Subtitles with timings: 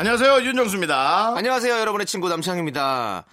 [0.00, 1.36] 안녕하세요 윤정수입니다.
[1.36, 3.26] 안녕하세요, 여러분의 친구 남창입니다.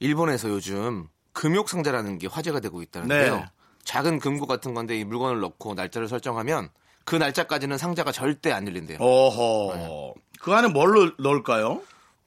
[0.00, 3.36] 일본에서 요즘 금욕 상자라는 게 화제가 되고 있다는데요.
[3.36, 3.46] 네.
[3.84, 6.68] 작은 금고 같은 건데 이 물건을 넣고 날짜를 설정하면
[7.06, 8.98] 그 날짜까지는 상자가 절대 안 열린대요.
[9.00, 10.12] 어허.
[10.42, 11.80] 그 안에 뭘 넣을까요?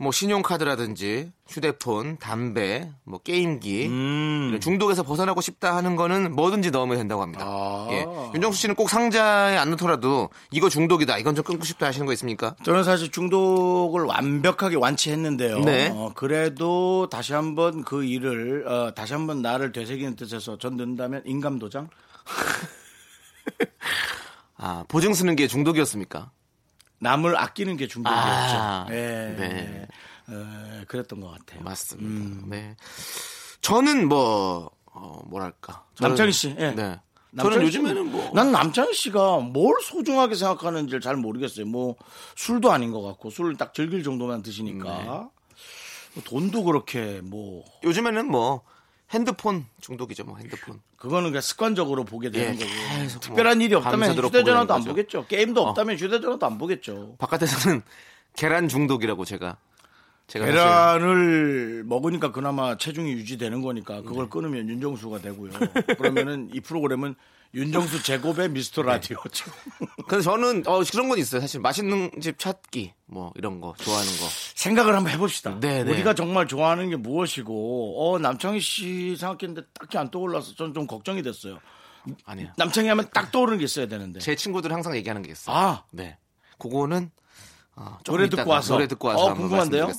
[0.04, 4.60] 뭐 신용카드라든지 휴대폰, 담배, 뭐 게임기 음.
[4.62, 7.46] 중독에서 벗어나고 싶다 하는 거는 뭐든지 넣으면 된다고 합니다.
[7.48, 7.88] 아.
[7.92, 8.06] 예.
[8.36, 12.56] 윤정수 씨는 꼭 상자에 안 넣더라도 이거 중독이다, 이건 좀 끊고 싶다 하시는 거 있습니까?
[12.64, 15.60] 저는 사실 중독을 완벽하게 완치했는데요.
[15.60, 15.92] 네.
[15.96, 21.60] 어, 그래도 다시 한번 그 일을 어, 다시 한번 나를 되새기는 뜻에서 전 넣는다면 인감
[21.60, 21.90] 도장?
[24.58, 26.32] 아, 보증 쓰는 게 중독이었습니까?
[27.04, 28.26] 남을 아끼는 게 중독이었죠.
[28.26, 29.36] 아, 예.
[29.38, 29.88] 네.
[30.28, 31.62] 어, 그랬던 것 같아요.
[31.64, 32.08] 맞습니다.
[32.10, 32.44] 음.
[32.48, 32.76] 네.
[33.62, 35.86] 저는 뭐, 어, 뭐랄까.
[35.96, 36.72] 저는- 남창희 씨, 예.
[36.72, 37.00] 네.
[37.32, 38.32] 남창희 저는 요즘에는 뭐.
[38.34, 41.66] 난 남창희 씨가 뭘 소중하게 생각하는지를 잘 모르겠어요.
[41.66, 41.96] 뭐
[42.36, 45.04] 술도 아닌 것 같고 술을 딱 즐길 정도만 드시니까 네.
[45.06, 48.62] 뭐 돈도 그렇게 뭐 요즘에는 뭐,
[49.12, 50.80] 핸드폰 중독이죠, 뭐, 핸드폰.
[50.98, 54.92] 그거는 그냥 습관적으로 보게 되는 예, 거고 계속 특별한 뭐 일이 없다면 휴대전화도 안 되는
[54.94, 55.26] 보겠죠.
[55.28, 55.70] 게임도 어.
[55.70, 57.16] 없다면 휴대전화도 안 보겠죠.
[57.20, 57.82] 바깥에서는
[58.36, 59.58] 계란 중독이라고 제가.
[60.28, 64.02] 제가 사실 계란을 먹으니까 그나마 체중이 유지되는 거니까 네.
[64.04, 65.52] 그걸 끊으면 윤정수가 되고요.
[65.98, 67.16] 그러면은 이 프로그램은
[67.56, 68.94] 윤정수 제곱의 미스터 네.
[68.94, 69.52] 라디오죠.
[70.08, 71.40] 그래서 저는, 어, 그런 건 있어요.
[71.40, 74.26] 사실 맛있는 집 찾기, 뭐, 이런 거, 좋아하는 거.
[74.56, 75.60] 생각을 한번 해봅시다.
[75.60, 75.92] 네, 네.
[75.92, 81.60] 우리가 정말 좋아하는 게 무엇이고, 어, 남창희 씨 생각했는데 딱히 안 떠올라서 전좀 걱정이 됐어요.
[82.26, 82.48] 아니요.
[82.58, 84.20] 남창희 하면 딱 떠오르는 게 있어야 되는데.
[84.20, 85.56] 제 친구들 항상 얘기하는 게 있어요.
[85.56, 85.84] 아.
[85.92, 86.18] 네.
[86.58, 87.12] 그거는,
[87.76, 88.74] 어, 노래 듣고 와서.
[88.74, 89.92] 노래 듣고 와서 어, 궁금한데요?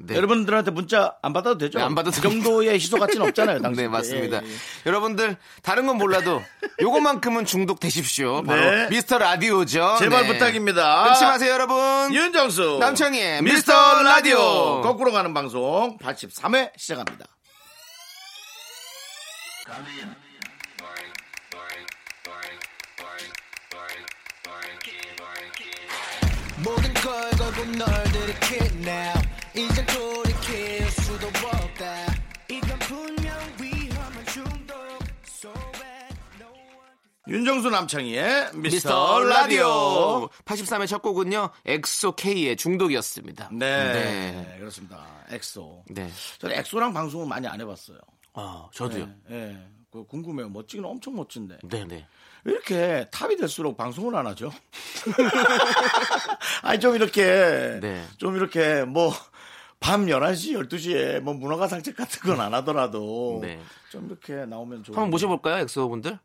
[0.00, 0.16] 네.
[0.16, 1.78] 여러분들한테 문자 안 받아도 되죠?
[1.78, 3.60] 네, 안 받아도 그 정도의 희소 가치는 없잖아요.
[3.60, 3.82] 당신.
[3.84, 4.42] 네, 맞습니다.
[4.42, 4.52] 예, 예.
[4.86, 6.42] 여러분들, 다른 건 몰라도
[6.80, 8.44] 요것만큼은 중독되십시오.
[8.44, 8.88] 바로 네.
[8.88, 9.96] 미스터 라디오죠.
[9.98, 10.32] 제발 네.
[10.32, 11.04] 부탁입니다.
[11.04, 12.14] 끊지 마세요, 여러분.
[12.14, 12.78] 윤정수.
[12.80, 14.36] 남창희의 미스터 미스터 라디오.
[14.38, 14.80] 라디오.
[14.82, 17.26] 거꾸로 가는 방송 83회 시작합니다.
[26.64, 29.20] 모든 걸 걸고 널 들이킬 now
[29.54, 32.06] 이젠 돌이킬 수도 없다
[32.50, 34.74] 이건 분명 위험한 중독
[35.26, 35.52] So
[37.28, 39.60] 윤정수 남창희의 미스터, 미스터 라디오.
[39.66, 40.28] 라디오.
[40.46, 43.50] 83회 첫 곡은요, 엑소 K의 중독이었습니다.
[43.52, 44.56] 네, 네.
[44.58, 45.06] 그렇습니다.
[45.28, 45.84] 엑소.
[45.90, 46.10] 네.
[46.38, 47.98] 저는 엑소랑 방송을 많이 안 해봤어요.
[48.32, 49.08] 아, 저도요.
[49.30, 49.77] 예, 예.
[49.90, 50.48] 그 궁금해요.
[50.50, 51.58] 멋지긴 엄청 멋진데.
[51.64, 52.06] 네, 네.
[52.44, 54.52] 왜 이렇게 탑이 될수록 방송을 안 하죠?
[56.62, 58.04] 아니, 좀 이렇게, 네.
[58.18, 59.12] 좀 이렇게 뭐,
[59.80, 63.60] 밤 11시, 12시에 뭐 문화가 산책 같은 건 안 하더라도 네.
[63.90, 66.18] 좀 이렇게 나오면 좋은 한번 모셔볼까요, 엑소 분들?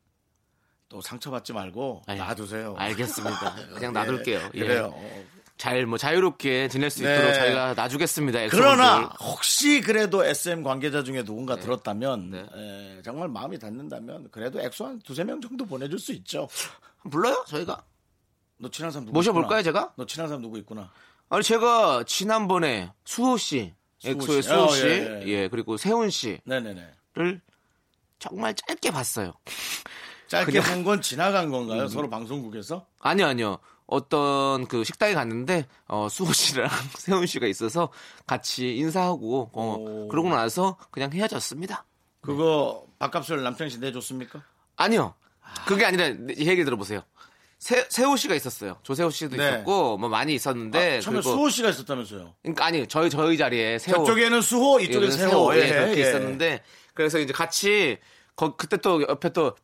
[0.89, 2.75] 또 상처받지 말고 아니, 놔두세요.
[2.77, 3.55] 알겠습니다.
[3.75, 4.49] 그냥 예, 놔둘게요.
[4.55, 4.59] 예.
[4.59, 4.93] 그래요.
[5.57, 7.15] 잘, 뭐, 자유롭게 지낼 수 네.
[7.15, 8.41] 있도록 저희가 놔주겠습니다.
[8.41, 9.01] 엑소 그러나.
[9.19, 12.45] 혹시 그래도 SM 관계자 중에 누군가 들었다면 네.
[12.97, 16.47] 에, 정말 마음이 닿는다면 그래도 엑소 한 두세 명 정도 보내줄 수 있죠.
[17.09, 17.83] 불러요, 저희가?
[18.57, 19.63] 너 친한 사람 누구 모셔볼까요, 있구나.
[19.63, 19.93] 제가?
[19.95, 20.91] 너 친한 사람 누구 있구나.
[21.29, 24.49] 아니, 제가 지난번에 수호 씨, 엑소의 씨.
[24.49, 25.47] 수호 어, 씨, 예, 예, 예.
[25.49, 26.41] 그리고 세훈 씨를.
[28.19, 29.33] 정말 짧게 봤어요.
[30.27, 31.83] 짧게 본 건 지나간 건가요?
[31.83, 31.87] 음.
[31.87, 32.85] 서로 방송국에서?
[33.01, 33.59] 아니요, 아니요.
[33.93, 36.67] 어떤 그 식당에 갔는데 어, 수호 씨랑
[36.97, 37.89] 세훈 씨가 있어서
[38.25, 40.07] 같이 인사하고 어, 오.
[40.09, 41.85] 그러고 나서 그냥 헤어졌습니다.
[42.21, 44.41] 그거 밥값을 씨 내줬습니까?
[44.77, 45.13] 아니요.
[45.67, 47.03] 그게 아니라 이 얘기 들어보세요.
[47.59, 48.77] 세, 세호 씨가 있었어요.
[48.83, 49.47] 조세호 씨도 네.
[49.47, 52.33] 있었고 뭐 많이 있었는데 아, 처음에 그리고 수호 씨가 있었다면서요.
[52.41, 55.55] 그러니까 아니 저희 저희 자리에 세호 저쪽에는 수호, 이쪽에는 예, 세호.
[55.55, 56.63] 예, 그렇게 있었는데
[56.93, 57.97] 그래서 이제 같이
[58.35, 59.55] 거- 그때 또 옆에 또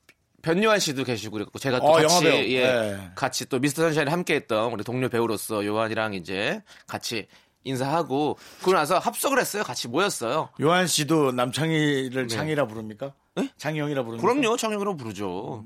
[0.41, 2.25] 변요한 씨도 계시고 그랬고 제가 또 어, 같이.
[2.25, 3.11] 예, 네.
[3.15, 7.27] 같이 또 미스터 선샤인에 함께했던 우리 동료 배우로서 요한이랑 이제 같이
[7.63, 9.63] 인사하고 그러고 나서 합석을 했어요.
[9.63, 10.49] 같이 모였어요.
[10.61, 13.13] 요한 씨도 남창희를 창희라 부릅니까?
[13.35, 13.49] 네?
[13.57, 14.27] 창희 형이라 부릅니까?
[14.27, 15.65] 그럼요, 청형으로 부르죠.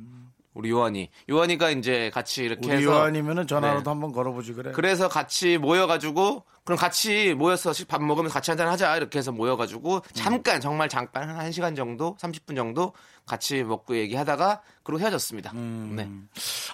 [0.53, 3.89] 우리 요한이 요한이가 이제 같이 이렇게 우리 해서 요한이면은 전화로도 네.
[3.89, 4.71] 한번 걸어보지 그래.
[4.73, 10.61] 그래서 같이 모여가지고 그럼 같이 모여서 밥 먹으면서 같이 한잔 하자 이렇게 해서 모여가지고 잠깐
[10.61, 12.93] 정말 잠깐 한 1시간 정도 30분 정도
[13.25, 15.53] 같이 먹고 얘기하다가 그리고 헤어졌습니다.
[15.53, 16.09] 네.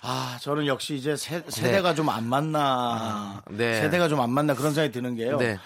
[0.01, 3.41] 아, 저는 역시 이제 세, 세대가 좀안 맞나.
[3.49, 3.81] 네.
[3.81, 5.37] 세대가 좀 안 맞나 그런 생각이 드는 게요.
[5.37, 5.57] 네.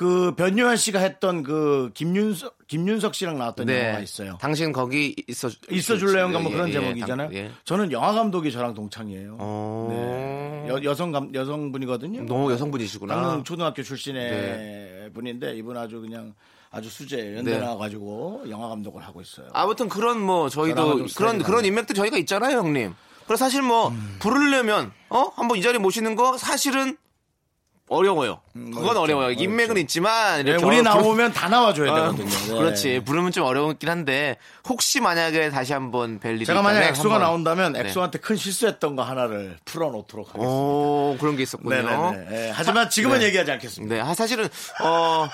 [0.00, 3.80] 그 변요한 씨가 했던 그 김윤석 김윤석 씨랑 나왔던 네.
[3.82, 4.38] 영화가 있어요.
[4.40, 7.28] 당신 거기 있어 있어 줄래요인가 뭐 예, 그런 예, 제목이잖아요.
[7.28, 7.50] 당- 예.
[7.66, 9.36] 저는 영화 감독이 저랑 동창이에요.
[9.38, 10.62] 어.
[10.64, 10.70] 네.
[10.72, 12.22] 여, 여성 감 여성분이거든요.
[12.22, 13.14] 너무 여성분이시구나.
[13.14, 15.10] 강릉 초등학교 출신의 네.
[15.12, 16.32] 분인데 이분 아주 그냥
[16.70, 19.48] 아주 수제 연대 나와가지고 영화 감독을 하고 있어요.
[19.52, 21.62] 아무튼 그런 뭐 저희도 그런 그런.
[21.66, 22.94] 인맥들이 저희가 있잖아요, 형님.
[23.26, 24.16] 그래서 사실 뭐 음.
[24.18, 26.96] 부르려면 어 한번 이 자리에 모시는 거 사실은
[27.90, 28.40] 어려워요.
[28.54, 29.00] 그건 어렵죠.
[29.00, 29.30] 어려워요.
[29.32, 29.80] 인맥은 어렵죠.
[29.80, 32.28] 있지만 네, 이렇게 우리 어려- 나오면 다 나와줘야 아, 되거든요.
[32.30, 32.58] 네.
[32.58, 33.00] 그렇지.
[33.04, 34.36] 부르면 좀 어려웠긴 한데
[34.68, 37.80] 혹시 만약에 다시 한번 뵐 일이 제가 만약 엑소가 한번- 나온다면 네.
[37.80, 40.50] 엑소한테 큰 실수했던 거 하나를 풀어놓도록 하겠습니다.
[40.52, 42.14] 오 그런 게 있었군요.
[42.30, 43.26] 예, 하지만 지금은 네.
[43.26, 43.94] 얘기하지 않겠습니다.
[43.96, 44.48] 네, 아, 사실은
[44.84, 45.28] 어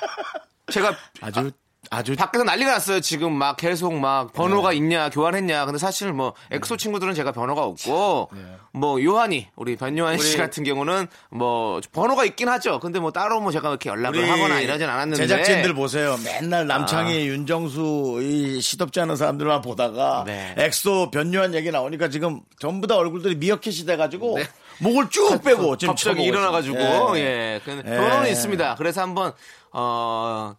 [0.72, 1.50] 제가 아주
[1.90, 3.00] 아주 밖에서 난리가 났어요.
[3.00, 5.64] 지금 막 계속 막 번호가 있냐 교환했냐.
[5.66, 8.30] 근데 사실 뭐 엑소 친구들은 제가 번호가 없고
[8.72, 12.80] 뭐 요한이 우리 변요한 씨 같은 경우는 뭐 번호가 있긴 하죠.
[12.80, 16.16] 근데 뭐 따로 뭐 제가 이렇게 연락을 하거나 이러진 않았는데 제작진들 보세요.
[16.24, 20.54] 맨날 남창희, 윤정수 이 시덥지 않은 사람들만 보다가 네.
[20.58, 24.46] 엑소 변요한 얘기 나오니까 지금 전부 다 얼굴들이 미어캣이 돼가지고 네.
[24.78, 27.18] 목을 쭉 빼고 지금 갑자기 일어나가지고 있어요.
[27.18, 27.96] 예, 그 예.
[27.96, 28.74] 번호는 있습니다.
[28.76, 29.32] 그래서 한번
[29.72, 30.54] 어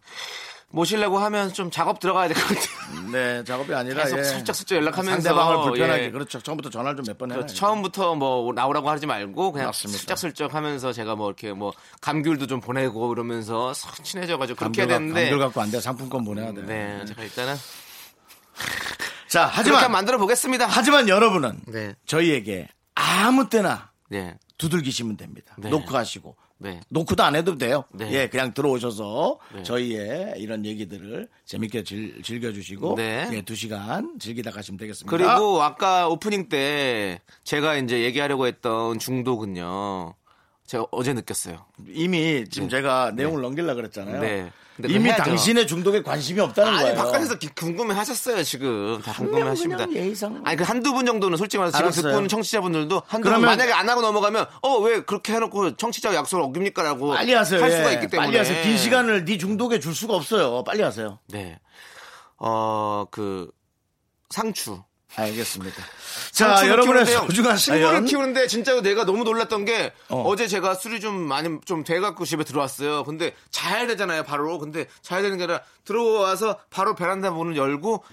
[0.70, 3.10] 모시려고 하면 좀 작업 들어가야 될 것 같아요.
[3.10, 4.24] 네, 작업이 아니라 계속 예.
[4.24, 6.10] 슬쩍 슬쩍 연락하면서 상대방을 불편하게 예.
[6.10, 6.40] 그렇죠.
[6.40, 7.38] 처음부터 전화를 좀 몇 번 해요.
[7.38, 7.54] 그렇죠.
[7.54, 9.98] 처음부터 뭐 나오라고 하지 말고 그냥 맞습니다.
[9.98, 11.72] 슬쩍 슬쩍 하면서 제가 뭐 이렇게 뭐
[12.02, 15.80] 감귤도 좀 보내고 이러면서 싹 친해져가지고 그렇게 해야 감귤, 되는데 감귤 갖고 안 돼.
[15.80, 16.62] 상품권 보내야 돼.
[16.62, 17.56] 네, 제가 일단은
[19.28, 20.66] 자, 하지만 만들어 보겠습니다.
[20.68, 25.54] 하지만 여러분은 네, 저희에게 아무 때나 네, 두들기시면 됩니다.
[25.58, 25.70] 네.
[25.70, 26.80] 노크하시고 네.
[26.88, 27.84] 노크도 안 해도 돼요.
[27.92, 28.10] 네.
[28.12, 29.62] 예, 그냥 들어오셔서 네.
[29.62, 33.28] 저희의 이런 얘기들을 재밌게 즐, 즐겨주시고 네.
[33.32, 35.10] 예, 두 시간 즐기다 가시면 되겠습니다.
[35.16, 40.14] 그리고 아까 오프닝 때 제가 이제 얘기하려고 했던 중독은요.
[40.66, 41.64] 제가 어제 느꼈어요.
[41.88, 44.50] 이미 지금 제가 내용을 넘기려 그랬잖아요.
[44.80, 44.82] 네.
[44.86, 45.10] 근데 이미.
[45.16, 46.96] 당신의 중독에 관심이 없다는 아니, 거예요.
[46.96, 49.00] 바깥에서 기- 궁금해 하셨어요, 지금.
[49.02, 49.86] 다명 궁금해 하십니다.
[49.90, 50.40] 예의상.
[50.44, 52.02] 아니, 그 한두 분 정도는 솔직히 말해서 지금 알았어요.
[52.02, 56.14] 듣고 있는 청취자분들도 한두 분 그러면- 만약에 안 하고 넘어가면, 어, 왜 그렇게 해놓고 청취자
[56.14, 56.82] 약속을 어깁니까?
[56.84, 57.10] 라고.
[57.12, 57.60] 빨리 하세요.
[57.60, 57.76] 할 예.
[57.76, 58.26] 수가 있기 때문에.
[58.28, 58.62] 빨리 하세요.
[58.62, 60.62] 긴 시간을 네 중독에 줄 수가 없어요.
[60.62, 61.18] 빨리 하세요.
[61.28, 61.58] 네.
[62.36, 63.50] 어, 그,
[64.30, 64.82] 상추.
[65.16, 65.82] 알겠습니다.
[66.32, 67.26] 자, 여러분의 키우는데요.
[67.26, 68.04] 소중한 친구를 사연.
[68.04, 70.22] 키우는데 진짜 내가 너무 놀랐던 게 어.
[70.22, 70.36] 어.
[70.36, 73.04] 제 제가 술이 좀 많이 좀 돼갖고 집에 들어왔어요.
[73.04, 74.58] 근데 자야 되잖아요, 바로.
[74.58, 78.04] 근데 자야 되는 게 아니라 들어와서 바로 베란다 문을 열고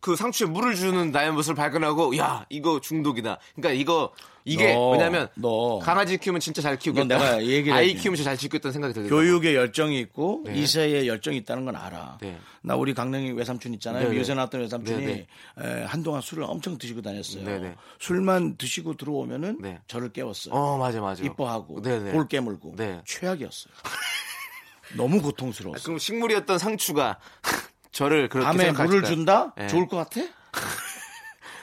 [0.00, 3.38] 그 상추에 물을 주는 나의 모습을 발견하고 야 이거 중독이다.
[3.54, 4.12] 그러니까 이거
[4.44, 5.78] 이게 너, 왜냐면 너.
[5.80, 7.06] 강아지 키우면 진짜 잘 키우겠다.
[7.06, 7.94] 너 내가 얘기를 아이.
[7.94, 9.20] 키우면 진짜 잘 키우겠다는 생각이 들더라고요.
[9.20, 10.54] 교육에 열정이 있고 네.
[10.56, 12.18] 이세에 열정이 있다는 건 알아.
[12.20, 12.38] 네.
[12.62, 14.04] 나 우리 강릉이 외삼촌 있잖아요.
[14.04, 14.14] 네네.
[14.14, 15.26] 미우새 나왔던 외삼촌이 네네.
[15.60, 17.44] 에, 한동안 술을 엄청 드시고 다녔어요.
[17.44, 17.74] 네네.
[17.98, 19.78] 술만 드시고 들어오면은 네.
[19.86, 20.54] 저를 깨웠어요.
[20.54, 21.22] 어 맞아 맞아.
[21.22, 22.12] 이뻐하고 네네.
[22.12, 23.00] 볼 깨물고 네.
[23.06, 23.72] 최악이었어요.
[24.96, 25.84] 너무 고통스러웠어요.
[25.84, 27.18] 그럼 식물이었던 상추가
[27.92, 28.72] 저를 그렇게 밤에?
[28.72, 29.52] 물을 준다?
[29.56, 29.66] 네.
[29.68, 30.20] 좋을 것 같아?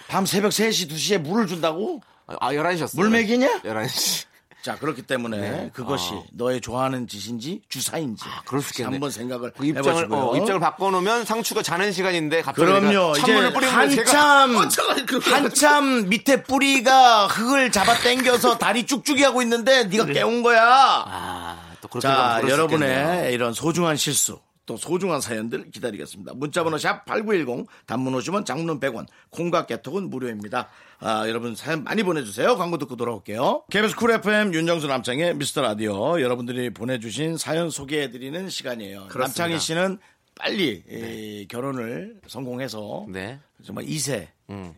[0.08, 2.02] 밤 새벽 3시, 2시에 물을 준다고?
[2.28, 2.96] 아 11시였어요.
[2.98, 3.62] 물 먹이냐?
[3.64, 4.26] 11시.
[4.64, 5.70] 자, 그렇기 때문에 네.
[5.72, 6.26] 그것이 어.
[6.34, 8.96] 너의 좋아하는 짓인지 주사인지 그럴 수 있겠네.
[8.96, 10.08] 한번 생각을 그 입장을.
[10.12, 13.14] 어, 입장을 바꿔놓으면 상추가 자는 시간인데 갑자기 그럼요.
[13.14, 20.06] 찬물을 뿌리면 한참 제가 한참 밑에 뿌리가 흙을 잡아 당겨서 다리 쭉쭉이 하고 있는데 네가
[20.08, 20.62] 깨운 거야.
[21.08, 23.34] 아, 또 그렇게 자, 여러분의.
[23.34, 26.34] 이런 소중한 실수 또 소중한 사연들 기다리겠습니다.
[26.36, 30.70] 문자번호 샵 8910 단문 50원 장문 100원 콩과 깨톡은 무료입니다.
[31.00, 32.56] 아, 여러분 사연 많이 보내주세요.
[32.58, 33.64] 광고 듣고 돌아올게요.
[33.72, 39.08] KBS 쿨 FM 윤정수 남창희의 미스터 라디오 여러분들이 보내주신 사연 소개해드리는 시간이에요.
[39.08, 39.24] 그렇습니다.
[39.44, 39.98] 남창희 씨는
[40.36, 43.40] 빨리 이 결혼을 성공해서 네.
[43.64, 44.74] 정말 2세의 음.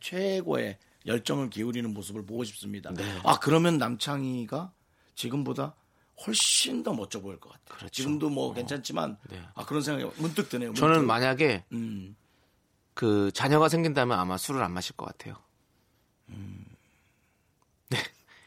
[0.00, 2.92] 최고의 열정을 기울이는 모습을 보고 싶습니다.
[2.94, 3.02] 네.
[3.24, 4.70] 아 그러면 남창희가
[5.16, 5.74] 지금보다
[6.26, 7.78] 훨씬 더 멋져 보일 것 같아요.
[7.78, 7.90] 그렇죠.
[7.90, 9.42] 지금도 뭐 괜찮지만 네.
[9.54, 10.68] 아 그런 생각이 문득 드네요.
[10.68, 10.80] 문득.
[10.80, 12.16] 저는 만약에 음,
[12.94, 15.36] 그 자녀가 생긴다면 아마 술을 안 마실 것 같아요.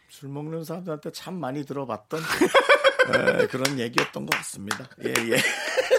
[0.10, 2.22] 술 먹는 사람들한테 참 많이 들어봤던
[3.44, 4.90] 에, 그런 얘기였던 것 같습니다.
[5.04, 5.38] 예, 예.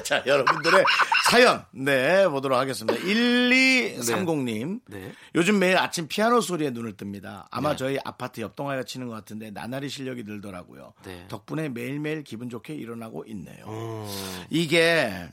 [0.06, 0.84] 자, 여러분들의
[1.28, 2.96] 사연, 네, 보도록 하겠습니다.
[3.00, 4.80] 1230님.
[4.86, 5.12] 네.
[5.34, 7.46] 요즘 매일 아침 피아노 소리에 눈을 뜹니다.
[7.50, 7.76] 아마 네.
[7.76, 10.92] 저희 아파트 옆동아이가 치는 것 같은데 나날이 실력이 늘더라고요.
[11.04, 11.25] 네.
[11.26, 13.66] 덕분에 매일매일 기분 좋게 일어나고 있네요.
[13.66, 14.06] 음.
[14.48, 15.28] 이게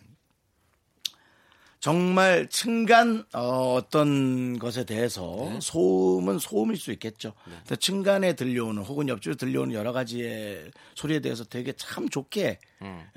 [1.83, 5.59] 정말 층간 어, 떤 것에 대해서 네.
[5.61, 7.33] 소음은 소음일 수 있겠죠.
[7.43, 12.57] 근데 층간에 들려오는 혹은 옆집에 들려오는 여러 가지의 소리에 대해서 되게 참 좋게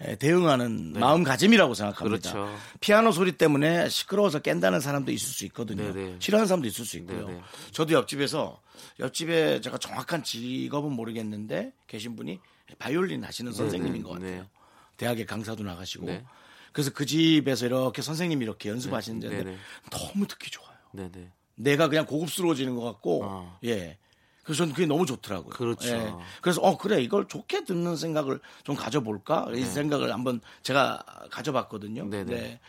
[0.01, 2.33] 에, 대응하는 마음가짐이라고 생각합니다.
[2.33, 2.35] 음.
[2.35, 2.41] 네.
[2.41, 2.59] 그렇죠.
[2.81, 5.93] 피아노 소리 때문에 시끄러워서 깬다는 사람도 있을 수 있거든요.
[5.93, 6.17] 네네.
[6.19, 7.29] 싫어하는 사람도 있을 수 있고요.
[7.29, 7.41] 네네.
[7.71, 8.61] 저도 옆집에서
[8.99, 12.41] 옆집에 제가 정확한 직업은 모르겠는데 계신 분이
[12.81, 14.41] 바이올린 하시는 선생님인 것 같아요.
[14.41, 14.49] 네.
[14.97, 16.25] 대학에 강사도 나가시고 네.
[16.77, 19.57] 그래서 그 집에서 이렇게 선생님이 이렇게 연습하시는데 네, 네.
[19.91, 20.77] 너무 듣기 좋아요.
[20.93, 21.33] 네네.
[21.55, 23.59] 내가 그냥 고급스러워지는 것 같고 어.
[23.65, 23.97] 예.
[24.43, 25.55] 그래서 저는 그게 너무 좋더라고요.
[25.55, 25.89] 그렇죠.
[25.89, 26.13] 예.
[26.43, 32.09] 그래서 어 그래 이걸 좋게 듣는 생각을 좀 가져볼까 이 생각을 한번 제가 가져봤거든요.
[32.11, 32.25] 네.
[32.25, 32.41] 네네.
[32.43, 32.61] 네.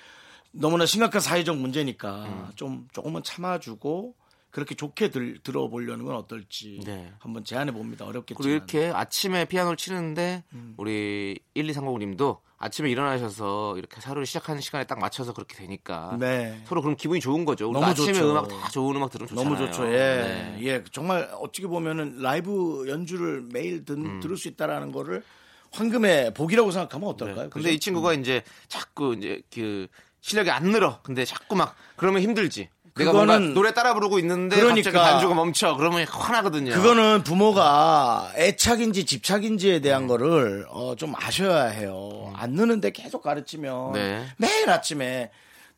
[0.54, 2.48] 너무나 심각한 사회적 문제니까 음.
[2.56, 4.16] 좀 조금은 참아주고
[4.52, 7.12] 그렇게 좋게 들, 들어보려는 건 어떨지 네.
[7.20, 8.06] 한번 제안해 봅니다.
[8.06, 8.42] 어렵겠지만.
[8.42, 10.76] 그리고 이렇게 아침에 피아노를 치는데 음.
[10.78, 16.60] 우리 1230님도 아침에 일어나셔서 이렇게 하루를 시작하는 시간에 딱 맞춰서 그렇게 되니까 네.
[16.66, 17.68] 서로 그럼 기분이 좋은 거죠.
[17.70, 18.32] 우리 너무 아침에 좋죠.
[18.32, 19.56] 음악 다 좋은 음악 들으면 좋잖아요.
[19.56, 19.88] 너무 좋죠.
[19.94, 19.98] 예.
[19.98, 20.58] 네.
[20.62, 20.84] 예.
[20.92, 24.20] 정말 어떻게 보면은 라이브 연주를 매일 들, 음.
[24.20, 25.24] 들을 수 있다라는 거를
[25.72, 27.44] 황금의 복이라고 생각하면 어떨까요?
[27.44, 27.50] 네.
[27.50, 27.70] 근데 그죠?
[27.70, 29.88] 이 친구가 이제 자꾸 이제 그
[30.22, 31.00] 실력이 안 늘어.
[31.04, 32.70] 근데 자꾸 막 그러면 힘들지.
[32.98, 34.92] 내가 그거는- 노래 따라 부르고 있는데 그러니까.
[34.92, 35.76] 갑자기 반주가 멈춰.
[35.76, 36.74] 그러면 화나거든요.
[36.74, 42.34] 그거는 부모가 애착인지 집착인지에 대한 거를 어, 좀 아셔야 해요.
[42.36, 44.26] 안 느는데 계속 가르치면 네.
[44.38, 45.32] 매일 아침에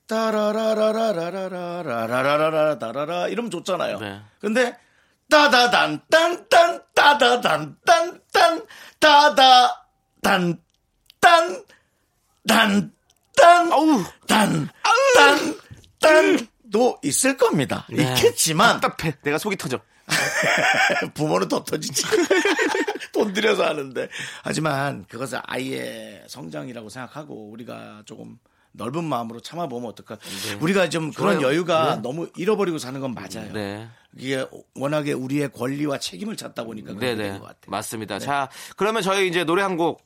[0.07, 3.99] 따라라라라라라라라라라 라라 이러면 좋잖아요.
[3.99, 4.19] 네.
[4.39, 4.75] 근데
[5.29, 8.65] 따다단 딴딴 따다단 딴딴
[8.99, 9.85] 따다
[10.23, 11.63] 단딴
[12.47, 14.69] 단딴 어우 단딴
[15.99, 17.85] 딴 도 있을 겁니다.
[17.89, 18.03] 네.
[18.03, 19.15] 있겠지만 답답해.
[19.23, 19.79] 내가 속이 터져.
[21.13, 22.03] 부모는 더 터지지.
[23.13, 24.07] 돈 들여서 하는데.
[24.43, 28.37] 하지만 그것을 아이의 성장이라고 생각하고 우리가 조금
[28.71, 30.17] 넓은 마음으로 참아보면 어떨까.
[30.61, 31.39] 우리가 좀 그런 네.
[31.41, 31.53] 좋아요.
[31.53, 32.01] 여유가 네.
[32.01, 33.51] 너무 잃어버리고 사는 건 맞아요.
[33.53, 33.87] 네.
[34.17, 34.45] 이게
[34.75, 37.33] 워낙에 우리의 권리와 책임을 찾다 보니까 그런 네네.
[37.39, 37.55] 것 같아요.
[37.67, 38.19] 맞습니다.
[38.19, 40.03] 자, 그러면 저희 이제 노래 한 곡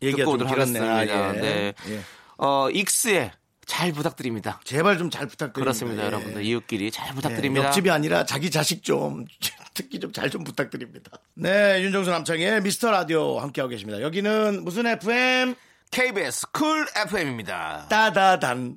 [0.00, 0.50] 듣고 좀 오도록.
[0.52, 0.84] 하겠습니다.
[0.84, 1.40] 아, 예.
[1.40, 1.74] 네.
[1.88, 2.00] 예.
[2.38, 3.30] 어, 익스의
[3.72, 4.60] 잘 부탁드립니다.
[4.64, 5.60] 제발 좀 잘 부탁드립니다.
[5.60, 6.06] 그렇습니다, 예.
[6.06, 6.44] 여러분들.
[6.44, 7.66] 이웃끼리 잘 네, 부탁드립니다.
[7.68, 9.24] 옆집이 아니라 자기 자식 좀
[9.72, 11.10] 특히 좀잘좀 부탁드립니다.
[11.34, 14.02] 네, 윤정수 남창의 미스터 라디오 함께하고 계십니다.
[14.02, 15.54] 여기는 무슨 FM?
[15.90, 17.86] KBS 쿨 FM입니다.
[17.88, 18.76] 따다단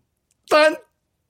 [0.49, 0.77] 딴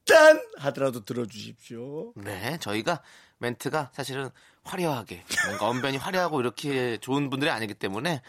[0.06, 2.14] 딴 하더라도 들어주십시오.
[2.18, 3.02] 네, 저희가
[3.40, 4.30] 멘트가 사실은
[4.64, 8.22] 화려하게 뭔가 언변이 화려하고 이렇게 좋은 분들이 아니기 때문에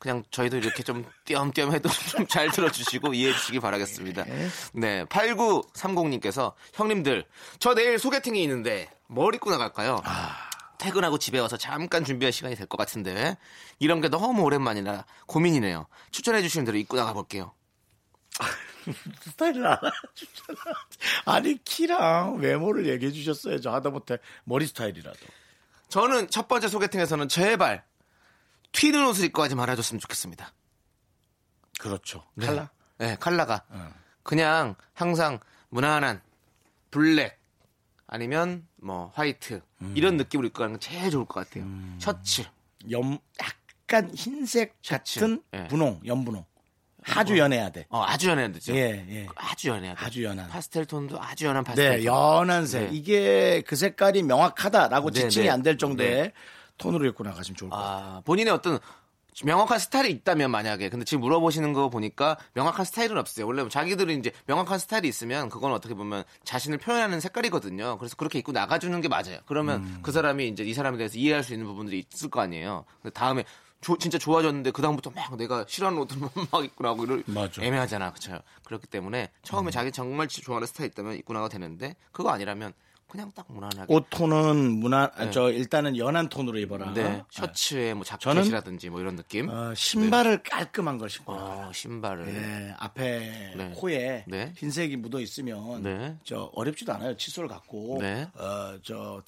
[0.00, 4.24] 그냥 저희도 이렇게 좀 띄엄띄엄 해도 좀 잘 들어주시고 이해해 주시기 바라겠습니다.
[4.72, 7.26] 네, 8930님께서 형님들
[7.60, 10.02] 저 내일 소개팅이 있는데 뭘 입고 나갈까요?
[10.78, 13.36] 퇴근하고 집에 와서 잠깐 준비할 시간이 될 것 같은데
[13.78, 15.86] 이런 게 너무 오랜만이라 고민이네요.
[16.10, 17.52] 추천해 주시는 대로 입고 나가 볼게요.
[19.22, 19.80] 스타일을 알아.
[21.26, 23.70] 아니 키랑 외모를 얘기해 주셨어야죠.
[23.70, 25.18] 하다못해 머리 스타일이라도.
[25.88, 27.84] 저는 첫 번째 소개팅에서는 제발
[28.80, 30.54] 튀는 옷을 입고 하지 말아줬으면 좋겠습니다.
[31.78, 32.24] 그렇죠.
[32.34, 32.46] 네.
[32.46, 32.70] 칼라.
[32.96, 33.62] 네, 칼라가.
[34.22, 36.22] 그냥 항상 무난한
[36.90, 37.38] 블랙
[38.06, 39.60] 아니면 뭐 화이트
[39.94, 41.66] 이런 느낌으로 입고 가는 게 제일 좋을 것 같아요.
[41.98, 42.44] 셔츠.
[42.90, 45.20] 염 약간 흰색 셔츠.
[45.20, 45.68] 같은 예.
[45.68, 46.46] 분홍, 연분홍.
[47.04, 47.84] 아주 연해야 돼.
[47.90, 48.74] 어, 아주 연해야 되죠.
[48.74, 49.26] 예, 예.
[49.34, 50.04] 아주 연해야 돼.
[50.06, 50.48] 아주 연한.
[50.48, 52.04] 파스텔 톤도 아주 연한 파스텔 네, 톤.
[52.06, 52.84] 연한 색.
[52.84, 52.96] 네.
[52.96, 55.50] 이게 그 색깔이 명확하다라고 네, 지칭이 네.
[55.50, 56.32] 안될 정도의 네.
[56.80, 58.16] 톤으로 입고 나가시면 좋을 것 같아요.
[58.16, 58.78] 아, 본인의 어떤
[59.44, 63.46] 명확한 스타일이 있다면 만약에 근데 지금 물어보시는 거 보니까 명확한 스타일은 없어요.
[63.46, 67.96] 원래 자기들은 이제 명확한 스타일이 있으면 그건 어떻게 보면 자신을 표현하는 색깔이거든요.
[67.98, 69.38] 그래서 그렇게 입고 나가주는 게 맞아요.
[69.46, 69.98] 그러면 음.
[70.02, 72.84] 그 사람이 이제 이 사람에 대해서 이해할 수 있는 부분들이 있을 거 아니에요.
[73.00, 73.44] 근데 다음에
[73.80, 77.62] 조- 진짜 좋아졌는데 그 다음부터 막 내가 싫어하는 옷들만 막 입고 나고 이럴 맞아.
[77.62, 77.64] 음.
[77.66, 78.40] 애매하잖아, 그렇죠?
[78.64, 82.74] 그렇기 때문에 처음에 자기 정말 좋아하는 스타일 있다면 입고 나가도 되는데 그거 아니라면
[83.10, 83.92] 그냥 딱 무난하게.
[83.92, 85.30] 옷 톤은 무난, 아, 네.
[85.30, 86.92] 저 일단은 연한 톤으로 입어라.
[86.94, 89.48] 네, 셔츠에 뭐 자켓이라든지 뭐 이런 느낌.
[89.48, 91.34] 어, 신발을 깔끔한 걸 신고.
[91.34, 91.68] 나가요.
[91.68, 92.24] 어, 신발을.
[92.32, 93.72] 네, 앞에 네.
[93.76, 94.52] 코에 네.
[94.56, 96.16] 흰색이 묻어 있으면 네.
[96.24, 97.16] 저 어렵지도 않아요.
[97.16, 98.28] 칫솔 갖고 네.
[98.36, 99.22] 어저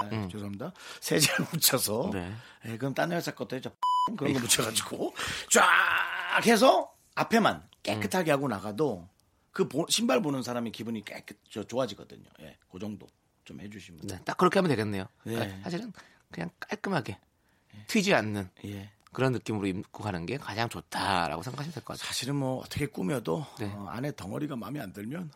[0.00, 0.72] 아, 죄송합니다.
[1.00, 2.32] 세제를 묻혀서 네.
[2.66, 3.70] 예, 그럼 딴 회사 것도 해죠.
[4.16, 5.14] 그런 거 묻혀가지고
[5.50, 9.08] 쫙 해서 앞에만 깨끗하게 하고 나가도
[9.52, 12.24] 그 보- 신발 보는 사람이 기분이 깨끗 저 좋아지거든요.
[12.40, 13.06] 예, 그 정도
[13.44, 14.00] 좀 해주시면.
[14.04, 15.06] 네, 딱 그렇게 하면 되겠네요.
[15.24, 15.34] 네.
[15.34, 15.92] 그러니까 사실은
[16.30, 17.18] 그냥 깔끔하게
[17.86, 18.90] 튀지 않는 예.
[19.12, 22.06] 그런 느낌으로 입고 가는 게 가장 좋다라고 생각하시면 될 것 같아요.
[22.06, 23.66] 사실은 뭐 어떻게 꾸며도 네.
[23.74, 25.30] 어, 안에 덩어리가 마음에 안 들면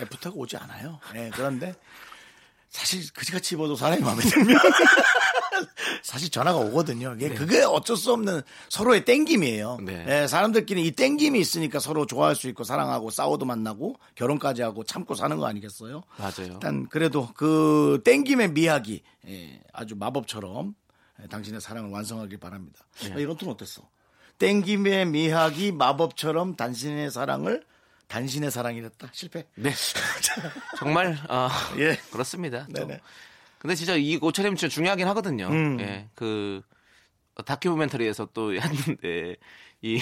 [0.00, 0.98] 애프터가 오지 않아요.
[1.14, 1.74] 예, 그런데
[2.70, 4.56] 사실 그지같이 입어도 사람이 마음에 들면
[6.02, 7.14] 사실 전화가 오거든요.
[7.14, 9.78] 이게 그게 어쩔 수 없는 서로의 땡김이에요.
[9.82, 10.04] 네.
[10.08, 15.14] 예, 사람들끼리 이 땡김이 있으니까 서로 좋아할 수 있고 사랑하고 싸워도 만나고 결혼까지 하고 참고
[15.14, 16.02] 사는 거 아니겠어요?
[16.18, 16.52] 맞아요.
[16.52, 20.74] 일단 그래도 그 땡김의 미학이 예, 아주 마법처럼
[21.22, 22.84] 예, 당신의 사랑을 완성하길 바랍니다.
[23.02, 23.12] 네.
[23.12, 23.82] 아, 이런 톤 어땠어?
[24.38, 27.64] 땡김의 미학이 마법처럼 당신의 사랑을
[28.08, 29.08] 당신의 사랑이랬다.
[29.12, 29.46] 실패.
[29.54, 29.70] 네.
[30.78, 31.48] 정말 어,
[31.78, 31.96] 예.
[32.10, 32.66] 그렇습니다.
[32.74, 32.88] 좀.
[32.88, 33.00] 네네.
[33.60, 35.46] 근데 진짜 이 옷차림 진짜 중요하긴 하거든요.
[35.48, 35.78] 음.
[35.80, 36.08] 예.
[36.16, 36.62] 그
[37.44, 39.36] 다큐멘터리에서 또 했는데
[39.82, 39.98] 이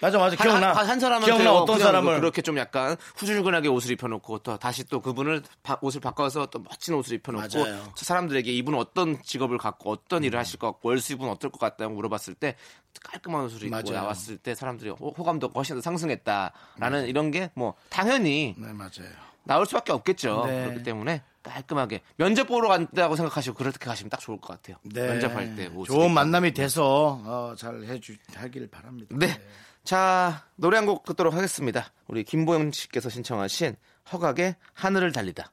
[0.00, 0.72] 맞아 맞아 기억나.
[0.72, 4.56] 한, 한 사람한테 기억나 어, 어떤 그냥 사람을 그렇게 좀 약간 후줄근하게 옷을 입혀놓고 또
[4.56, 7.74] 다시 또 그분을 바- 옷을 바꿔서 또 멋진 옷을 입혀놓고 맞아요.
[7.74, 7.90] 음.
[7.96, 11.94] 저 사람들에게 이분은 어떤 직업을 갖고 어떤 일을 하실 것 같고 월수입은 어떨 것 같다고
[11.94, 12.54] 물어봤을 때
[13.02, 13.90] 깔끔한 옷을 입고 맞아요.
[14.02, 17.08] 나왔을 때 사람들이 호- 호감도가 훨씬 더 상승했다라는 음.
[17.08, 19.10] 이런 게 뭐 당연히 네 맞아요.
[19.46, 20.44] 나올 수밖에 없겠죠.
[20.46, 20.64] 네.
[20.64, 24.76] 그렇기 때문에 깔끔하게 면접 보러 간다고 생각하시고 그렇게 가시면 딱 좋을 것 같아요.
[24.82, 25.06] 네.
[25.06, 26.12] 면접할 때 옷을 좋은.
[26.12, 29.14] 만남이 돼서 어, 잘 해주 하길 바랍니다.
[29.18, 29.40] 네.
[29.84, 31.86] 자, 노래 한 곡 듣도록 하겠습니다.
[32.08, 33.76] 우리 김보영 씨께서 신청하신
[34.12, 35.52] 허각의 하늘을 달리다.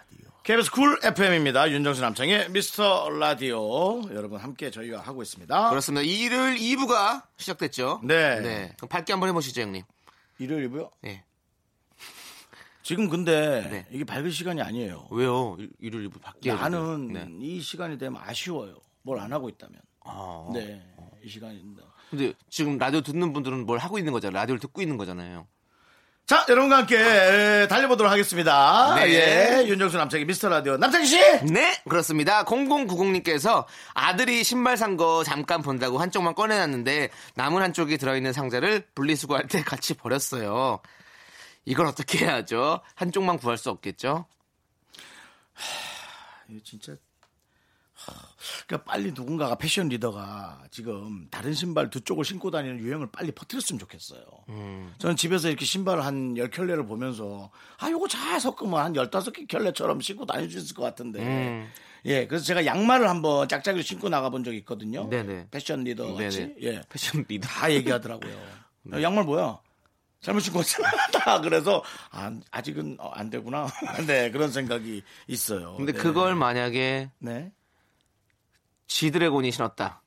[0.43, 1.69] KBS 쿨 FM입니다.
[1.69, 5.69] 윤정수 남창희 미스터 라디오 여러분 함께 저희가 하고 있습니다.
[5.69, 6.01] 그렇습니다.
[6.01, 8.01] 일요일 2부가 시작됐죠?
[8.03, 8.39] 네.
[8.41, 8.73] 네.
[8.77, 9.83] 그럼 밝게 한번 해보시죠, 형님.
[10.39, 10.89] 일요일이고요.
[11.01, 11.23] 네.
[12.81, 13.87] 지금 근데 네.
[13.91, 15.07] 이게 밝을 시간이 아니에요.
[15.11, 15.55] 왜요?
[15.59, 16.51] 일- 일요일 2부 밖에.
[16.51, 17.27] 나는 네.
[17.39, 18.77] 이 시간이 되면 아쉬워요.
[19.03, 19.79] 뭘 안 하고 있다면.
[20.03, 20.49] 아.
[20.51, 20.81] 네,
[21.23, 21.83] 이 시간입니다.
[22.09, 24.39] 근데 지금 라디오 듣는 분들은 뭘 하고 있는 거잖아요.
[24.41, 25.47] 라디오를 듣고 있는 거잖아요.
[26.31, 28.95] 자, 여러분과 함께 에, 달려보도록 하겠습니다.
[28.95, 29.09] 네.
[29.63, 31.19] 예, 윤정수 남창희 미스터 라디오 남창희 씨.
[31.47, 32.45] 네, 그렇습니다.
[32.45, 39.61] 0090님께서 아들이 신발 산 거 잠깐 본다고 한쪽만 꺼내놨는데 남은 한쪽이 들어있는 상자를 분리수거할 때
[39.61, 40.79] 같이 버렸어요.
[41.65, 42.79] 이걸 어떻게 해야죠?
[42.95, 44.25] 한쪽만 구할 수 없겠죠?
[46.47, 46.93] 이거 진짜.
[48.05, 48.13] 하,
[48.67, 53.79] 그러니까 빨리 누군가가 패션 리더가 지금 다른 신발 두 쪽을 신고 다니는 유행을 빨리 퍼뜨렸으면
[53.79, 54.21] 좋겠어요.
[54.97, 60.25] 저는 집에서 이렇게 신발을 한 10켤레를 보면서 아, 요거 잘 섞으면 한 15개 켤레처럼 신고
[60.25, 61.69] 다닐 수 있을 것 같은데.
[62.05, 65.07] 예, 그래서 제가 양말을 한번 짝짝이로 신고 나가본 적이 있거든요.
[65.09, 65.47] 네네.
[65.51, 66.39] 패션 리더 같이.
[66.39, 66.55] 네네.
[66.63, 66.81] 예.
[66.89, 67.47] 패션 리더.
[67.47, 68.33] 다 얘기하더라고요.
[68.93, 69.59] 야, 양말 뭐야?
[70.21, 70.89] 잘못 신고 왔잖아.
[71.11, 73.67] 다 그래서 아, 아직은 어, 안 되구나.
[74.07, 75.75] 네, 그런 생각이 있어요.
[75.77, 75.97] 근데 네.
[75.99, 77.51] 그걸 만약에 네.
[78.91, 80.01] 지드래곤이 신었다.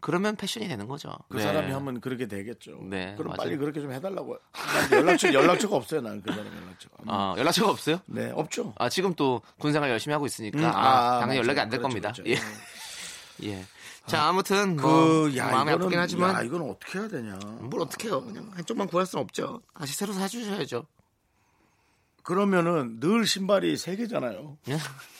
[0.00, 1.10] 그러면 패션이 되는 거죠.
[1.30, 1.42] 그 네.
[1.42, 2.78] 사람이 하면 그렇게 되겠죠.
[2.82, 3.36] 네, 그럼 맞아요.
[3.38, 4.38] 빨리 그렇게 좀 해달라고요.
[4.52, 6.02] 난 연락처 연락처가 없어요.
[6.02, 6.96] 나는 그 사람 연락처가.
[7.06, 8.00] 아, 연락처가 없어요?
[8.06, 8.74] 네, 없죠.
[8.76, 11.38] 아, 지금 또 군생활 열심히 하고 있으니까 음, 아, 아, 당연히 맞아요.
[11.38, 12.12] 연락이 안될 그렇죠, 겁니다.
[12.12, 12.30] 그렇죠.
[12.30, 13.48] 예.
[13.48, 13.64] 예.
[14.06, 17.38] 자, 아무튼 뭐 그, 야, 마음이 이거는, 아프긴 하지만 야, 이건 어떻게 해야 되냐.
[17.60, 18.22] 뭘 어떻게 해요?
[18.22, 19.62] 그냥 한쪽만 구할 수는 없죠.
[19.74, 20.86] 다시 새로 사주셔야죠.
[22.22, 24.58] 그러면은 늘 신발이 세 개잖아요.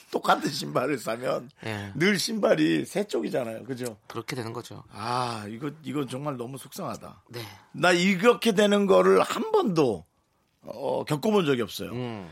[0.09, 0.11] 예?
[0.13, 1.93] 똑같은 신발을 사면 예.
[1.95, 3.65] 늘 신발이 세 쪽이잖아요.
[3.65, 3.97] 그죠?
[4.07, 4.83] 그렇게 되는 거죠.
[4.91, 7.23] 아, 이거, 이건 정말 너무 속상하다.
[7.29, 7.43] 네.
[7.73, 10.05] 나 이렇게 되는 거를 한 번도
[10.63, 11.91] 어, 겪어본 적이 없어요.
[11.93, 12.31] 음.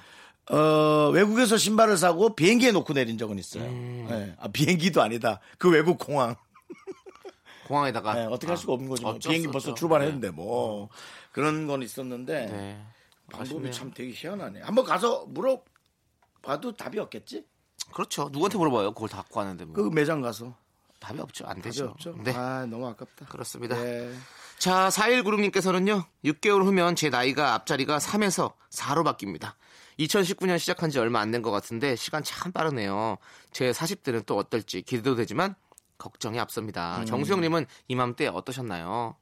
[0.51, 3.65] 어, 외국에서 신발을 사고 비행기에 놓고 내린 적은 있어요.
[3.65, 4.07] 음.
[4.09, 4.35] 네.
[4.39, 5.41] 아, 비행기도 아니다.
[5.59, 6.37] 그 외국 공항.
[7.67, 9.03] 공항에다가 네, 어떻게 할 수가 없는 거죠.
[9.03, 9.19] 뭐.
[9.19, 9.75] 비행기 수 벌써.
[9.75, 10.89] 출발했는데 뭐
[11.33, 12.83] 그런 건 있었는데 네.
[13.31, 13.73] 방법이 아쉽네요.
[13.73, 14.61] 참 되게 희한하네.
[14.63, 17.45] 한번 가서 물어봐도 답이 없겠지?
[17.93, 18.29] 그렇죠.
[18.31, 18.93] 누구한테 물어봐요?
[18.93, 19.75] 그걸 다 갖고 왔는데 뭐.
[19.75, 20.55] 그 매장 가서
[21.01, 21.47] 답이 없죠.
[21.47, 21.87] 안 되죠.
[21.87, 22.15] 없죠.
[22.23, 22.33] 네.
[22.35, 23.27] 아, 너무 아깝다.
[23.27, 23.77] 그렇습니다.
[23.77, 24.13] 네.
[24.59, 29.55] 자, 4196님께서는요, 6개월 후면 제 나이가 앞자리가 3에서 4로 바뀝니다.
[29.99, 33.17] 2019년 시작한 지 얼마 안 된 것 같은데, 시간 참 빠르네요.
[33.53, 35.55] 제 40대는 또 어떨지 기대도 되지만,
[35.99, 37.01] 걱정이 앞섭니다.
[37.01, 37.07] 음.
[37.07, 39.17] 정수영님은 이맘때 어떠셨나요?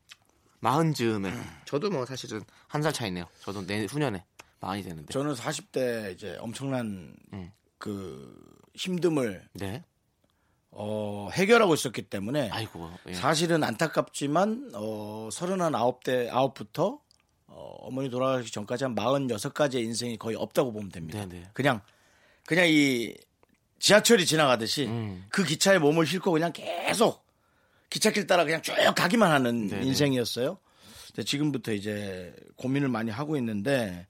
[0.60, 1.32] 마흔 즈음에.
[1.66, 3.26] 저도 뭐 사실은 한 살 차이네요.
[3.40, 4.24] 저도 내 후년에
[4.60, 5.12] 마흔이 되는데.
[5.12, 7.52] 저는 40대 이제 엄청난 음.
[7.84, 8.34] 그
[8.78, 9.84] 힘듦을 네.
[10.70, 12.90] 어, 해결하고 있었기 때문에 아이고.
[13.08, 13.12] 예.
[13.12, 16.98] 사실은 안타깝지만 어, 39대 9부터
[17.46, 21.26] 어, 어머니 돌아가기 전까지 한 46가지의 인생이 거의 없다고 보면 됩니다.
[21.26, 21.50] 네네.
[21.52, 21.82] 그냥
[22.46, 23.14] 그냥 이
[23.80, 25.26] 지하철이 지나가듯이 음.
[25.28, 27.22] 그 기차에 몸을 싣고 그냥 계속
[27.90, 29.84] 기찻길 따라 그냥 쭉 가기만 하는 네네.
[29.84, 30.56] 인생이었어요.
[31.08, 34.06] 근데 지금부터 이제 고민을 많이 하고 있는데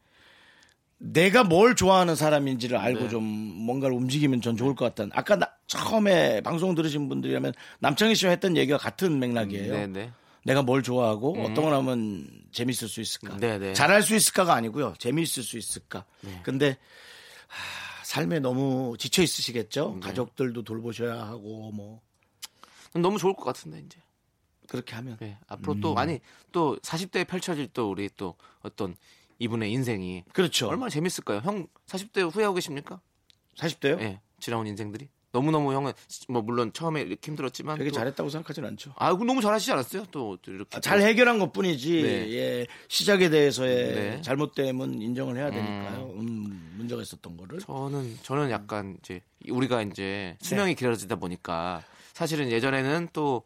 [0.99, 3.09] 내가 뭘 좋아하는 사람인지를 알고 네.
[3.09, 5.11] 좀 뭔가를 움직이면 전 좋을 것 같다는.
[5.15, 9.73] 아까 나- 처음에 방송 들으신 분들이라면 남창희 씨와 했던 얘기가 같은 맥락이에요.
[9.73, 10.13] 네 네.
[10.45, 13.35] 내가 뭘 좋아하고 어떤 걸 하면 재밌을 수 있을까.
[13.35, 13.41] 음.
[13.41, 13.73] 네네.
[13.75, 14.95] 잘할 수 있을까가 아니고요.
[14.99, 16.05] 재미있을 수 있을까.
[16.21, 16.41] 네.
[16.43, 16.77] 근데
[17.49, 19.25] 하, 삶에 너무 지쳐 네.
[19.25, 20.01] 있으시겠죠.
[20.01, 22.01] 가족들도 돌보셔야 하고 뭐
[22.93, 23.99] 너무 좋을 것 같은데, 이제.
[24.69, 25.81] 그렇게 하면 네, 앞으로 음.
[25.81, 28.97] 또 아니 또 40대에 펼쳐질 또 우리 또 어떤
[29.39, 30.69] 이분의 인생이 그렇죠.
[30.69, 31.41] 얼마나 재밌을까요?
[31.45, 33.01] 형 40대 후회하고 계십니까?
[33.59, 34.01] 40대요?
[34.01, 35.09] 예, 지나온 인생들이.
[35.33, 35.93] 너무너무 형은
[36.29, 38.95] 뭐 물론 처음에 이렇게 힘들었지만 되게 또- 잘했다고 생각하진 않죠.
[38.97, 40.07] 아, 그 너무 잘하시지 않았어요?
[40.13, 42.33] 또, 또 이렇게 아, 잘 해결한 것 뿐이지, 네.
[42.35, 44.23] 예, 시작에 대해서의 네.
[44.23, 46.13] 잘못됨은 인정을 해야 되니까요.
[46.17, 47.59] 음, 문제가 있었던 거를.
[47.59, 49.21] 저는 저는 약간 이제
[49.51, 50.47] 우리가 이제 네.
[50.47, 53.43] 수명이 길어지다 보니까 사실은 예전에는 또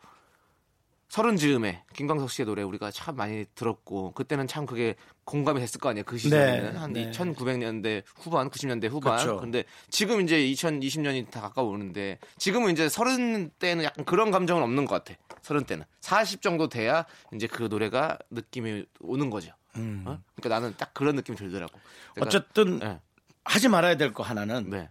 [1.08, 4.94] 서른 즈음에 김광석 씨의 노래 우리가 참 많이 들었고 그때는 참 그게
[5.24, 7.10] 공감이 됐을 거 아니에요 그 시절에는 네, 한 네.
[7.10, 9.38] 1900년대 후반 90년대 후반 그쵸.
[9.38, 15.02] 근데 지금 이제 2020년이 다 가까워오는데 지금은 이제 서른 때는 약간 그런 감정은 없는 것
[15.02, 20.18] 같아 서른 때는 40 정도 돼야 이제 그 노래가 느낌이 오는 거죠 어?
[20.36, 21.78] 그러니까 나는 딱 그런 느낌이 들더라고
[22.18, 22.22] 음.
[22.22, 23.00] 어쨌든 네,
[23.44, 24.90] 하지 말아야 될 거 하나는 네,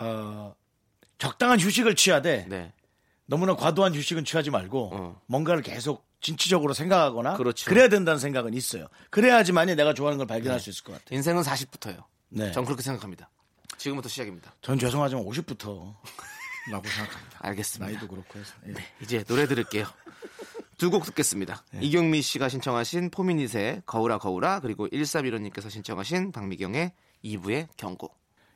[0.00, 0.54] 어,
[1.18, 2.72] 적당한 휴식을 취하되 네.
[3.30, 5.20] 너무나 과도한 휴식은 취하지 말고 어.
[5.26, 7.72] 뭔가를 계속 진취적으로 생각하거나 그렇죠.
[7.72, 8.88] 래야 된다는 생각은 있어요.
[9.10, 11.16] 그래야지만이 내가 좋아하는 걸 발견할 수 있을 것 같아요.
[11.16, 12.02] 인생은 40부터예요.
[12.30, 12.50] 네.
[12.52, 13.30] 전 그렇게 생각합니다.
[13.78, 14.52] 지금부터 시작입니다.
[14.60, 15.94] 전 죄송하지만 50부터
[16.72, 17.38] 라고 생각합니다.
[17.38, 17.86] 알겠습니다.
[17.92, 18.52] 나이도 그렇고 해서.
[18.66, 18.74] 예.
[19.00, 19.86] 이제 노래 들을게요.
[20.76, 21.62] 두 곡 듣겠습니다.
[21.80, 26.92] 이경미 씨가 신청하신 포미닛의 거울아 거울아 그리고 1315님께서 신청하신 박미경의
[27.24, 28.10] 2부의 경고.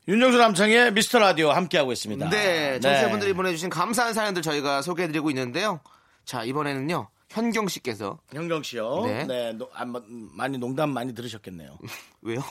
[0.06, 2.28] 윤정수 남창희의 미스터 라디오 함께하고 있습니다.
[2.28, 5.80] 네, 청취자분들이 보내주신 감사한 사연들 저희가 소개해드리고 있는데요.
[6.24, 9.02] 자 이번에는요 현경 씨께서 형경 씨요.
[9.06, 9.24] 네.
[9.24, 9.52] 네.
[9.52, 11.78] 노- 아, 마- 많이 농담 많이 들으셨겠네요.
[12.22, 12.42] 왜요?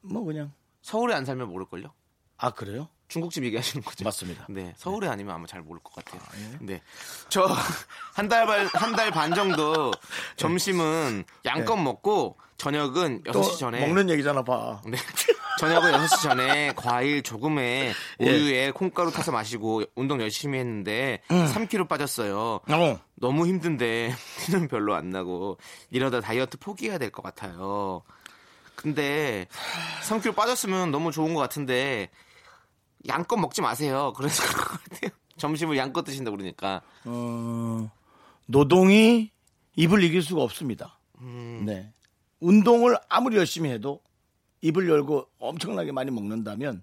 [0.00, 0.52] 뭐 그냥
[0.82, 1.92] 서울에 안 살면 모를걸요?
[2.38, 2.88] 아 그래요?
[3.10, 4.04] 중국집 얘기하시는 거죠?
[4.04, 4.46] 맞습니다.
[4.48, 6.22] 네, 서울에 아니면 아마 잘 모를 것 같아요.
[6.60, 6.80] 네,
[7.28, 7.44] 저
[8.14, 9.90] 한 달 반 한 달 반 정도
[10.36, 14.80] 점심은 양껏 먹고 저녁은 또 6시 전에 먹는 얘기잖아 봐.
[14.86, 14.96] 네.
[15.58, 18.24] 저녁은 6시 전에 과일 조금에 예.
[18.24, 22.60] 우유에 콩가루 타서 마시고 운동 열심히 했는데 3kg 빠졌어요.
[22.66, 23.00] 어.
[23.16, 24.14] 너무 힘든데
[24.46, 25.58] 티는 별로 안 나고
[25.90, 28.02] 이러다 다이어트 포기해야 될 것 같아요.
[28.74, 29.46] 근데
[30.08, 32.08] 3kg 빠졌으면 너무 좋은 것 같은데
[33.08, 34.12] 양껏 먹지 마세요.
[34.16, 35.10] 그래서 그럴 것 같아요.
[35.36, 36.82] 점심을 양껏 드신다 그러니까.
[37.04, 37.90] 어,
[38.46, 39.30] 노동이
[39.76, 40.98] 입을 이길 수가 없습니다.
[41.20, 41.62] 음.
[41.64, 41.92] 네.
[42.40, 44.00] 운동을 아무리 열심히 해도
[44.62, 46.82] 입을 열고 엄청나게 많이 먹는다면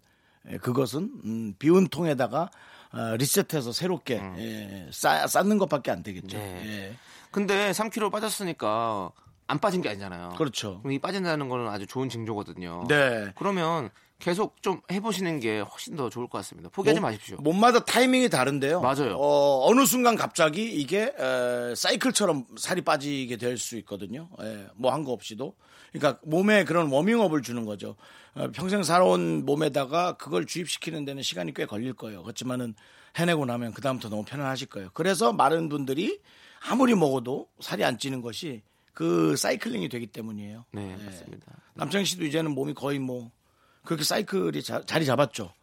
[0.50, 2.50] 예, 그것은 음, 비운 통에다가
[2.94, 6.38] 어, 리셋해서 새롭게 예, 쌓, 쌓는 것밖에 안 되겠죠.
[6.38, 6.42] 음.
[6.42, 6.64] 네.
[6.66, 6.96] 예.
[7.32, 9.12] 근데 3kg 빠졌으니까
[9.48, 10.36] 안 빠진 게 아니잖아요.
[10.38, 10.82] 그렇죠.
[10.90, 12.86] 이 빠진다는 거는 아주 좋은 징조거든요.
[12.88, 13.32] 네.
[13.36, 16.70] 그러면 계속 좀 해보시는 게 훨씬 더 좋을 것 같습니다.
[16.70, 17.38] 포기하지 몸- 마십시오.
[17.38, 18.82] 몸마다 타이밍이 다른데요.
[18.82, 19.16] 맞아요.
[19.18, 24.30] 어, 느 순간 갑자기 이게 에, 사이클처럼 살이 빠지게 될 수 있거든요.
[24.76, 25.54] 뭐 한 거 없이도.
[25.92, 27.96] 그러니까 몸에 그런 워밍업을 주는 거죠.
[28.34, 32.24] 어, 평생 살아온 몸에다가 그걸 주입시키는 데는 시간이 꽤 걸릴 거예요.
[32.24, 32.74] 그렇지만은
[33.18, 34.90] 해내고 나면 그다음부터 너무 편안하실 거예요.
[34.94, 36.20] 그래서 많은 분들이
[36.68, 38.62] 아무리 먹어도 살이 안 찌는 것이
[38.94, 40.66] 그 사이클링이 되기 때문이에요.
[40.72, 41.04] 네, 예.
[41.06, 41.46] 맞습니다.
[41.76, 43.32] 남창희 씨도 이제는 몸이 거의 뭐
[43.88, 45.54] 그렇게 사이클이 자, 자리 잡았죠.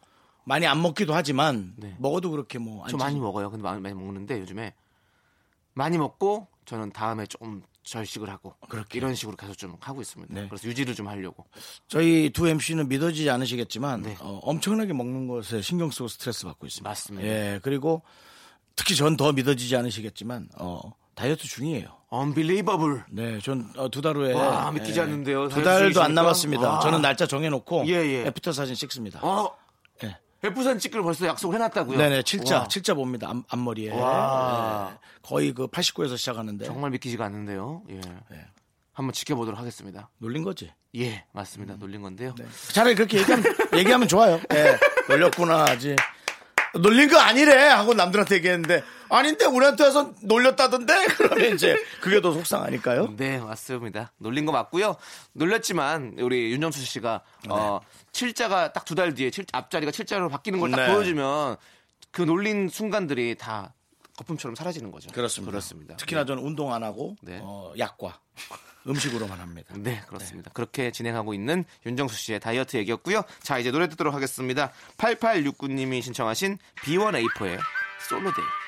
[0.45, 1.95] 많이 안 먹기도 하지만 네.
[1.99, 3.49] 먹어도 그렇게 뭐안 저 많이 먹어요.
[3.49, 4.73] 근데 많이, 많이 먹는데 요즘에
[5.73, 8.97] 많이 먹고 저는 다음에 좀 절식을 하고 그렇게.
[8.97, 10.33] 이런 식으로 계속 좀 하고 있습니다.
[10.33, 10.47] 네.
[10.47, 11.45] 그래서 유지를 좀 하려고.
[11.87, 14.17] 저희 두 MC는 믿어지지 않으시겠지만 네.
[14.19, 16.89] 어, 엄청나게 먹는 것에 신경 쓰고 스트레스 받고 있습니다.
[16.89, 17.27] 맞습니다.
[17.27, 18.01] 예, 그리고
[18.75, 20.79] 특히 전 더 믿어지지 않으시겠지만 어,
[21.15, 21.87] 다이어트 중이에요.
[22.13, 23.01] Unbelievable.
[23.09, 25.49] 네, 전 두달 후에 와, 믿기지 않는데요.
[25.49, 26.13] 두 달도 안?
[26.13, 26.69] 남았습니다.
[26.69, 26.79] 와.
[26.79, 28.25] 저는 날짜 정해놓고 예, 예.
[28.27, 29.19] after 사진 찍습니다.
[29.23, 29.55] 어,
[30.03, 30.17] 예.
[30.43, 31.97] after 사진 찍기를 벌써 약속을 해놨다고요?
[31.97, 33.29] 네네, 칠자, 와, 칠자 봅니다.
[33.29, 33.91] 앞, 앞머리에.
[33.99, 34.91] 와.
[34.93, 34.97] 예.
[35.23, 36.65] 거의 그 89에서 시작하는데.
[36.65, 37.81] 정말 믿기지가 않는데요.
[37.89, 37.95] 예.
[38.29, 38.45] 네.
[38.93, 40.09] 한번 지켜보도록 하겠습니다.
[40.19, 40.71] 놀린 거지.
[40.95, 41.75] 예, 맞습니다.
[41.77, 42.33] 놀린 건데요.
[42.37, 42.45] 네.
[42.71, 44.39] 차라리 그렇게 얘기하면, 얘기하면 좋아요.
[44.53, 44.77] 예,
[45.09, 45.97] 놀렸구나, 하지.
[46.79, 47.67] 놀린 거 아니래!
[47.69, 51.05] 하고 남들한테 얘기했는데, 아닌데, 우리한테 와서 놀렸다던데?
[51.17, 53.15] 그러면 이제, 그게 더 속상하니까요.
[53.17, 54.11] 네, 맞습니다.
[54.17, 54.95] 놀린 거 맞고요.
[55.33, 57.79] 놀렸지만 우리 윤정수 씨가 어,
[58.11, 60.93] 칠자가 딱 두 달 뒤에 칠, 앞자리가 칠자로 바뀌는 걸딱 네.
[60.93, 61.57] 보여주면
[62.11, 63.73] 그 놀린 순간들이 다
[64.17, 65.09] 거품처럼 사라지는 거죠.
[65.11, 65.51] 그렇습니다.
[65.51, 65.95] 그렇습니다.
[65.97, 67.39] 특히나 저는 운동 안 하고, 네.
[67.41, 68.19] 어, 약과
[68.87, 69.73] 음식으로만 합니다.
[69.77, 70.51] 네, 그렇습니다.
[70.53, 73.23] 그렇게 진행하고 있는 윤정수 씨의 다이어트 얘기였고요.
[73.41, 74.71] 자, 이제 노래 듣도록 하겠습니다.
[74.97, 77.59] 8869님이 신청하신 B1A4의
[78.07, 78.64] 솔로데이.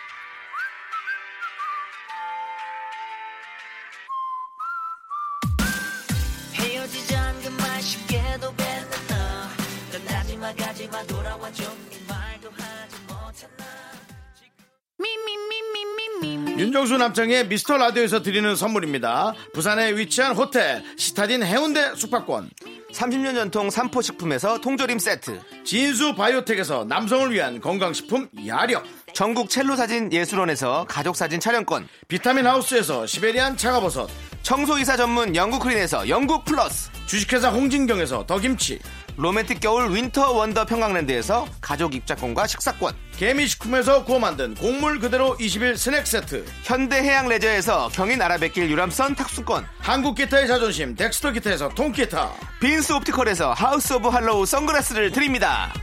[16.77, 19.33] 윤정수 남창희의 미스터 라디오에서 드리는 선물입니다.
[19.51, 22.51] 부산에 위치한 호텔, 시타딘 해운대 숙박권,
[22.93, 25.39] 30년 전통 삼포식품에서 통조림 세트.
[25.65, 31.87] 진수 바이오텍에서 남성을 위한 건강식품 야력, 전국 첼로 사진 예술원에서 가족 사진 촬영권.
[32.07, 34.07] 비타민 하우스에서 시베리안 차가버섯,
[34.47, 36.89] 청소이사 전문 영국 크린에서 영국 플러스.
[37.05, 38.79] 주식회사 홍진경에서 더김치,
[39.17, 42.93] 로맨틱 겨울 winter wonder 평강랜드에서 가족 입장권과 식사권.
[43.17, 46.45] 개미식품에서 구워 만든 곡물 그대로 21 스낵 세트.
[46.63, 49.65] 현대해양 레저에서 경인 아라뱃길 유람선 탑승권.
[49.79, 52.31] 한국 기타의 자존심 덱스터 기타에서 통기타.
[52.61, 55.73] 빈스 옵티컬에서 하우스 오브 할로우 선글라스를 드립니다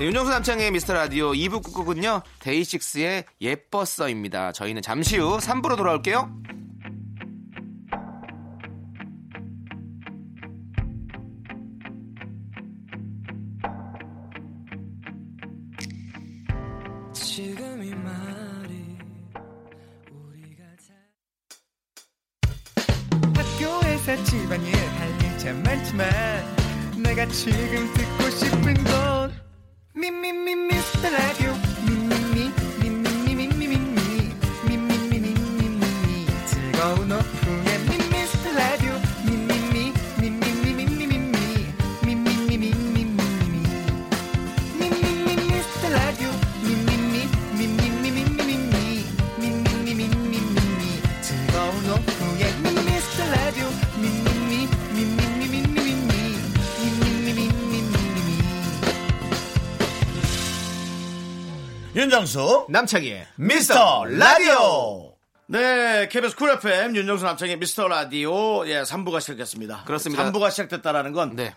[0.00, 4.52] 네, 윤정수 남창희의 미스터 라디오 2부 끝곡은요 데이식스의 예뻤어입니다.
[4.52, 6.40] 저희는 잠시 후 3부로 돌아올게요.
[24.24, 26.08] 집안일 할일참 많지만
[27.02, 28.99] 내가 지금 듣고 싶은 건
[62.24, 65.14] 윤정수 남창희의 미스터 라디오.
[65.46, 68.66] 네 KBS Cool FM 윤정수 남창희의 미스터 라디오.
[68.68, 69.84] 예 3부가 시작했습니다.
[69.86, 70.30] 그렇습니다.
[70.30, 71.54] 3부가 시작됐다라는 건 네.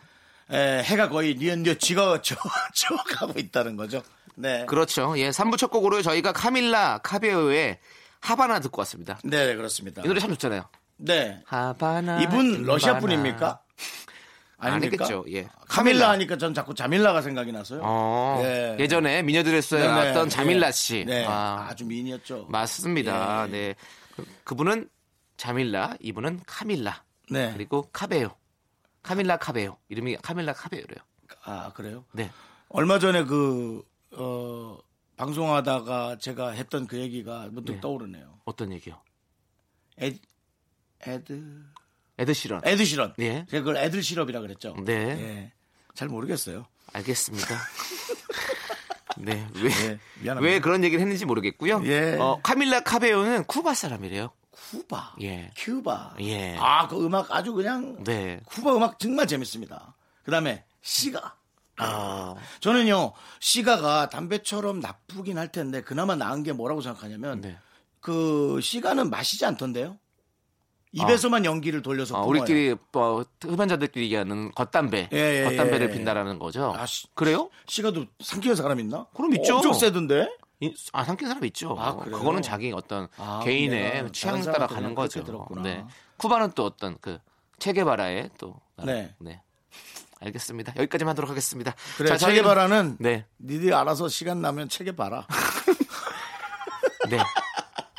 [0.51, 4.03] 에, 해가 거의 니은니어 지가 지어가고 있다는 거죠.
[4.35, 4.65] 네.
[4.65, 5.13] 그렇죠.
[5.17, 7.79] 예 3부 첫 곡으로 저희가 카밀라 카베오의
[8.21, 9.19] 하바나 듣고 왔습니다.
[9.25, 10.01] 네 그렇습니다.
[10.05, 10.63] 이 노래 참 좋잖아요.
[10.97, 11.41] 네.
[11.45, 12.99] 하바나 이분 러시아.
[12.99, 13.59] 분입니까?
[14.67, 15.05] 아닙니까?
[15.05, 15.47] 아니겠죠, 예.
[15.67, 17.81] 카밀라 하니까 전 자꾸 자밀라가 생각이 나서요.
[17.83, 18.77] 어, 예.
[18.79, 18.87] 예.
[18.87, 20.71] 전에 미녀들에서 네, 나왔던 네, 자밀라 예.
[20.71, 21.05] 씨.
[21.05, 22.47] 네, 아, 아주 미인이었죠.
[22.49, 23.45] 맞습니다.
[23.47, 23.51] 예.
[23.51, 23.75] 네.
[24.15, 24.89] 그- 그분은
[25.37, 27.03] 자밀라, 이분은 카밀라.
[27.29, 27.51] 네.
[27.53, 28.35] 그리고 카베요.
[29.01, 29.77] 카밀라 카베요.
[29.89, 30.99] 이름이 카밀라 카베요래요.
[31.43, 32.05] 아 그래요?
[32.13, 32.31] 네.
[32.69, 34.77] 얼마 전에 그 어,
[35.17, 37.81] 방송하다가 제가 했던 그 얘기가 문득 네.
[37.81, 38.39] 떠오르네요.
[38.45, 39.01] 어떤 얘기요?
[40.01, 40.13] 에,
[41.05, 41.63] 에드
[42.17, 42.61] 에드시런.
[42.63, 43.13] 에드시런.
[43.19, 43.45] 예.
[43.49, 44.75] 제가 그걸 애들 시럽이라 그랬죠.
[44.85, 44.93] 네.
[44.93, 45.51] 예.
[45.93, 46.65] 잘 모르겠어요.
[46.93, 47.47] 알겠습니다.
[49.17, 49.47] 네.
[49.55, 49.71] 왜,
[50.25, 50.31] 예.
[50.39, 51.81] 왜 그런 얘기를 했는지 모르겠고요.
[51.85, 52.17] 예.
[52.19, 54.31] 어, 카밀라 카베요는 쿠바 사람이래요.
[54.51, 55.51] 쿠바, 예.
[55.55, 56.15] 큐바.
[56.21, 56.55] 예.
[56.59, 58.39] 아, 그 음악 아주 그냥 네.
[58.45, 59.95] 쿠바 음악 정말 재밌습니다.
[60.23, 61.35] 그 다음에 시가.
[61.77, 67.57] 아, 저는요 시가가 담배처럼 나쁘긴 할 텐데 그나마 나은 게 뭐라고 생각하냐면 네.
[67.99, 69.97] 그 시가는 마시지 않던데요.
[70.93, 72.29] 입에서만 연기를 돌려서 어, 뿜어요.
[72.43, 75.93] 우리끼리 뭐 흡연자들끼리 얘기하는 겉담배, 예, 예, 겉담배를 예.
[75.93, 76.73] 핀다라는 거죠.
[76.77, 77.49] 아, 시- 그래요?
[77.67, 79.07] 시가도 삼키는 사람 있나?
[79.15, 79.55] 그럼 있죠.
[79.57, 80.29] 엄청 세던데.
[80.59, 81.75] 이- 아 삼킨 사람 있죠.
[81.79, 81.95] 아?
[81.95, 85.23] 그거는 자기 어떤 아, 개인의 내가 취향 다른 따라 가는 거죠.
[85.23, 85.61] 들었구나.
[85.63, 85.83] 네.
[86.17, 87.17] 쿠바는 또 어떤 그
[87.59, 89.13] 체게바라의 또 네.
[89.19, 89.41] 네.
[90.21, 90.73] 알겠습니다.
[90.77, 91.75] 여기까지만 하도록 하겠습니다.
[91.97, 93.25] 그래 자, 책에 저희는- 바라는 네.
[93.39, 95.27] 니들이 알아서 시간 나면 봐라.
[97.09, 97.17] 네.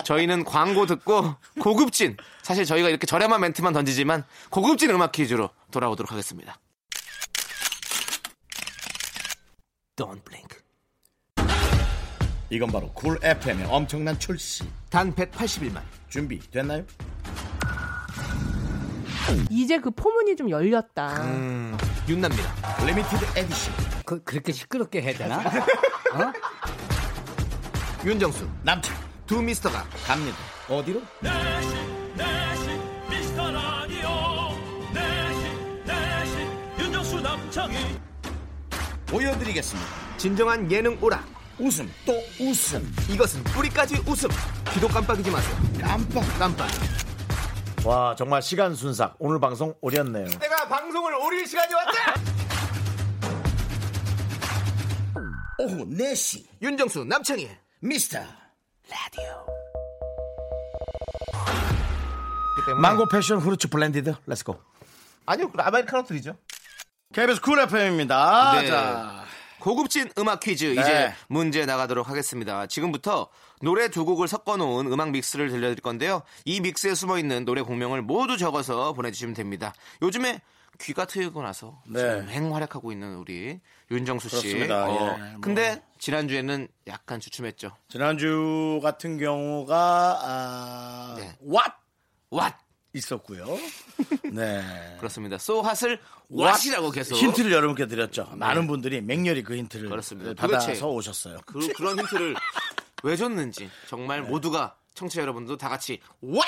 [0.04, 6.58] 저희는 광고 듣고 고급진 사실 저희가 이렇게 저렴한 멘트만 던지지만 고급진 음악 퀴즈로 돌아오도록 하겠습니다.
[9.96, 10.58] Don't blink.
[12.50, 14.64] 이건 바로 Cool FM의 엄청난 출시.
[14.90, 15.82] 단 181만.
[16.08, 16.84] 준비 됐나요?
[19.50, 21.22] 이제 그 포문이 좀 열렸다.
[21.24, 21.76] 음,
[22.08, 22.84] 윤납니다.
[22.84, 23.74] limited edition.
[24.04, 25.42] 그, 그렇게 시끄럽게 해야 되나?
[28.04, 28.46] 윤정수.
[28.62, 28.94] 남친
[29.26, 30.36] 두 미스터가 갑니다.
[30.68, 31.00] 어디로?
[31.20, 31.74] 내시
[32.14, 34.50] 내시 미스터 라디오
[34.92, 37.98] 내시 내시 윤정수 남창희
[39.06, 39.90] 보여드리겠습니다.
[40.18, 41.24] 진정한 예능 오라.
[41.58, 42.92] 웃음 또 웃음.
[43.08, 44.28] 이것은 뿌리까지 웃음.
[44.74, 45.56] 귀도 깜빡이지 마세요.
[45.80, 46.68] 깜빡 깜빡.
[47.86, 49.16] 와 정말 시간 순삭.
[49.18, 50.26] 오늘 방송 오렸네요.
[50.38, 52.14] 내가 방송을 오릴 시간이 왔다.
[55.58, 57.48] 오후 4시 윤정수 남창희
[57.80, 58.18] 미스터
[58.90, 59.46] 라디오.
[62.80, 64.58] 망고 passion fruit blended let's go.
[65.26, 66.36] 아니요, 아메리카노 드리죠.
[67.12, 68.60] KBS Cool FM입니다.
[68.60, 68.66] 네.
[68.66, 69.24] 자,
[69.60, 70.72] 고급진 음악 퀴즈 네.
[70.72, 72.66] 이제 문제 나가도록 하겠습니다.
[72.66, 73.28] 지금부터
[73.62, 76.22] 노래 두 곡을 섞어놓은 음악 믹스를 들려드릴 건데요.
[76.44, 79.72] 이 믹스에 숨어있는 노래 곡명을 모두 적어서 보내주시면 됩니다.
[80.02, 80.40] 요즘에
[80.80, 82.00] 귀가 트이고 나서 네.
[82.00, 84.36] 지금 행활약하고 있는 우리 윤정수 씨.
[84.36, 84.86] 그렇습니다.
[84.86, 85.40] 어, 예, 뭐.
[85.40, 87.74] 근데 지난주에는 약간 주춤했죠.
[87.88, 91.34] 지난주 같은 경우가 아, 네.
[91.42, 91.72] 왓
[92.30, 92.54] 왓!
[92.92, 93.46] 있었고요.
[94.30, 94.62] 네.
[94.98, 95.38] 그렇습니다.
[95.38, 95.98] 소핫을
[96.30, 97.16] 왓이라고 계속.
[97.16, 98.28] 힌트를 여러분께 드렸죠.
[98.34, 100.34] 많은 분들이 맹렬히 그 힌트를 그렇습니다.
[100.34, 101.38] 받아서 도대체 오셨어요.
[101.46, 102.34] 그, 그런 힌트를
[103.02, 104.28] 왜 줬는지 정말 네.
[104.28, 106.42] 모두가 청취자 여러분도 다 같이 왓!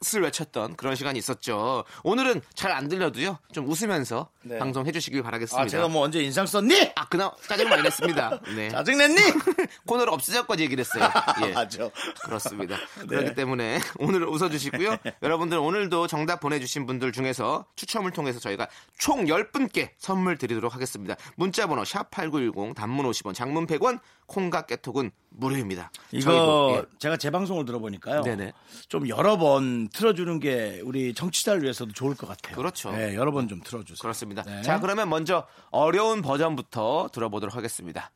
[0.00, 1.84] 믹스를 외쳤던 그런 시간이 있었죠.
[2.02, 3.38] 오늘은 잘 안 들려도요.
[3.52, 4.56] 좀 웃으면서 네.
[4.58, 5.62] 방송해 주시길 바라겠습니다.
[5.64, 6.92] 아, 제가 뭐 언제 인상 썼니?
[6.94, 8.40] 아, 그나 짜증 많이 냈습니다.
[8.54, 8.68] 네.
[8.70, 9.16] 짜증 냈니?
[9.86, 11.10] 코너를 없애자까지 얘기를 했어요.
[11.44, 11.50] 예.
[11.52, 11.90] 맞아.
[12.24, 12.76] 그렇습니다.
[13.00, 13.06] 네.
[13.06, 14.96] 그렇기 때문에 오늘 웃어 주시고요.
[15.22, 21.16] 여러분들 오늘도 정답 보내 주신 분들 중에서 추첨을 통해서 저희가 총 10분께 선물 드리도록 하겠습니다.
[21.34, 23.98] 문자 번호 샵8910 단문 50원 장문 100원
[24.30, 25.90] 콩과 깨톡은 무료입니다.
[26.12, 26.98] 이거 저희도, 예.
[26.98, 28.22] 제가 재방송을 들어보니까요.
[28.22, 28.52] 네네.
[28.88, 32.54] 좀 여러 번 틀어주는 게 우리 청취자를 위해서도 좋을 것 같아요.
[32.56, 32.92] 그렇죠.
[32.92, 33.96] 네, 여러 번 좀 틀어주세요.
[34.00, 34.42] 그렇습니다.
[34.42, 34.62] 네.
[34.62, 38.12] 자 그러면 먼저 어려운 버전부터 들어보도록 하겠습니다.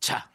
[0.00, 0.28] 자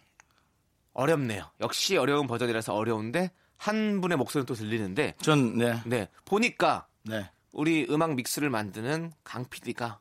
[0.94, 1.52] 어렵네요.
[1.60, 5.80] 역시 어려운 버전이라서 어려운데 한 분의 목소리는 또 들리는데 전, 네.
[5.86, 7.30] 네 보니까 네.
[7.52, 10.00] 우리 음악 믹스를 만드는 강 PD가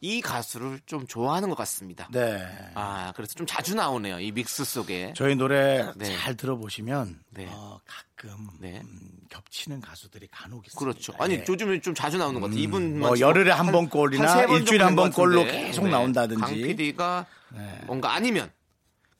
[0.00, 2.08] 이 가수를 좀 좋아하는 것 같습니다.
[2.12, 2.40] 네.
[2.74, 4.20] 아 그래서 좀 자주 나오네요.
[4.20, 5.12] 이 믹스 속에.
[5.16, 6.16] 저희 노래 네.
[6.16, 7.48] 잘 들어보시면 네.
[7.50, 8.80] 어, 가끔 네.
[8.84, 10.78] 음, 겹치는 가수들이 간혹 있습니다.
[10.78, 11.12] 그렇죠.
[11.18, 11.44] 아니 예.
[11.48, 12.62] 요즘에 좀 자주 나오는 것 같아요.
[12.62, 16.40] 이분 뭐 열흘에 한 번 꼴이나 일주일에 한 번 꼴로 계속 나온다든지.
[16.40, 17.80] 강 PD가 네.
[17.86, 18.48] 뭔가 아니면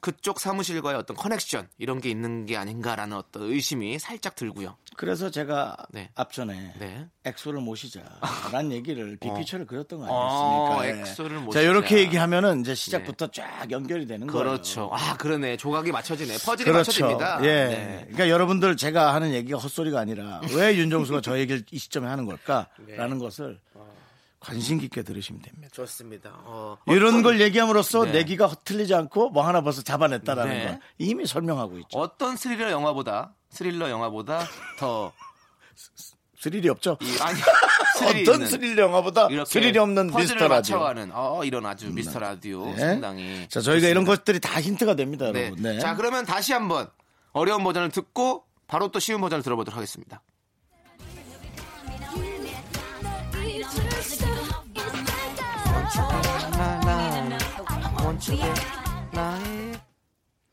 [0.07, 4.77] 그쪽 사무실과의 어떤 connection 이런 게 있는 게 아닌가라는 어떤 의심이 살짝 들고요.
[4.97, 6.11] 그래서 제가 네.
[6.14, 7.09] 앞전에 네.
[7.25, 10.87] 엑소를 모시자라는 얘기를 big picture를 그렸던 거 어, 아니겠습니까?
[10.87, 11.01] 예.
[11.11, 11.61] 엑소를 자, 모시자.
[11.62, 14.45] 이렇게 얘기하면은 이제 시작부터 쫙 연결이 되는 거예요.
[14.45, 14.88] 그렇죠.
[14.92, 15.57] 아 그러네.
[15.57, 16.35] 조각이 맞춰지네.
[16.35, 16.73] 퍼즐이 그렇죠.
[16.79, 17.40] 맞춰집니다.
[17.42, 17.47] 예.
[17.47, 17.99] 네.
[18.03, 23.19] 그러니까 여러분들 제가 하는 얘기가 헛소리가 아니라 왜 윤정수가 저 얘기를 이 시점에 하는 걸까라는
[23.19, 23.59] 것을
[24.40, 25.68] 관심 깊게 들으시면 됩니다.
[25.72, 26.31] 좋습니다.
[26.44, 28.12] 어, 이런 걸 얘기함으로써 네.
[28.12, 30.64] 내기가 흐트리지 않고 뭐 하나 벌써 잡아냈다라는 네.
[30.66, 31.99] 걸 이미 설명하고 있죠.
[31.99, 34.46] 어떤 스릴러 영화보다 스릴러 영화보다
[34.79, 35.12] 더
[36.38, 36.99] 스릴이 없죠?
[37.01, 37.38] 이, 아니
[37.99, 40.49] 스릴이 어떤 있는 스릴 영화보다 스릴이 없는 미스터 라디오.
[40.49, 42.77] 맞춰가는 어, 이런 아주 미스터 라디오 네.
[42.77, 44.20] 상당히 자, 저희가 이런 좋습니다.
[44.20, 45.46] 것들이 다 힌트가 됩니다, 네.
[45.46, 45.62] 여러분.
[45.62, 45.79] 네.
[45.81, 46.88] 자 그러면 다시 한번
[47.33, 50.22] 어려운 버전을 듣고 바로 또 쉬운 버전을 들어보도록 하겠습니다.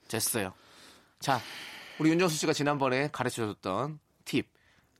[0.07, 0.53] 됐어요.
[1.19, 1.39] 자,
[1.99, 4.47] 우리 윤정수 씨가 지난번에 가르쳐 줬던 팁.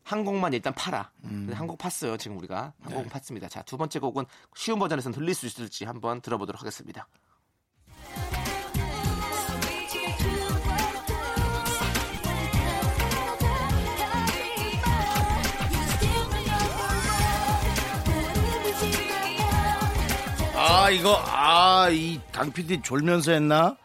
[0.04, 1.12] 한 곡만 일단 팔아.
[1.26, 1.50] 음.
[1.54, 2.74] 한 곡 팠어요, 지금 우리가.
[2.82, 2.96] 한 네.
[2.96, 3.50] 곡 팠습니다.
[3.50, 7.08] 자, 두 번째 곡은 쉬운 버전에서는 들릴 수 있을지 한번 들어보도록 하겠습니다.
[20.94, 23.76] 이거, 아, 이 강PD 졸면서 했나?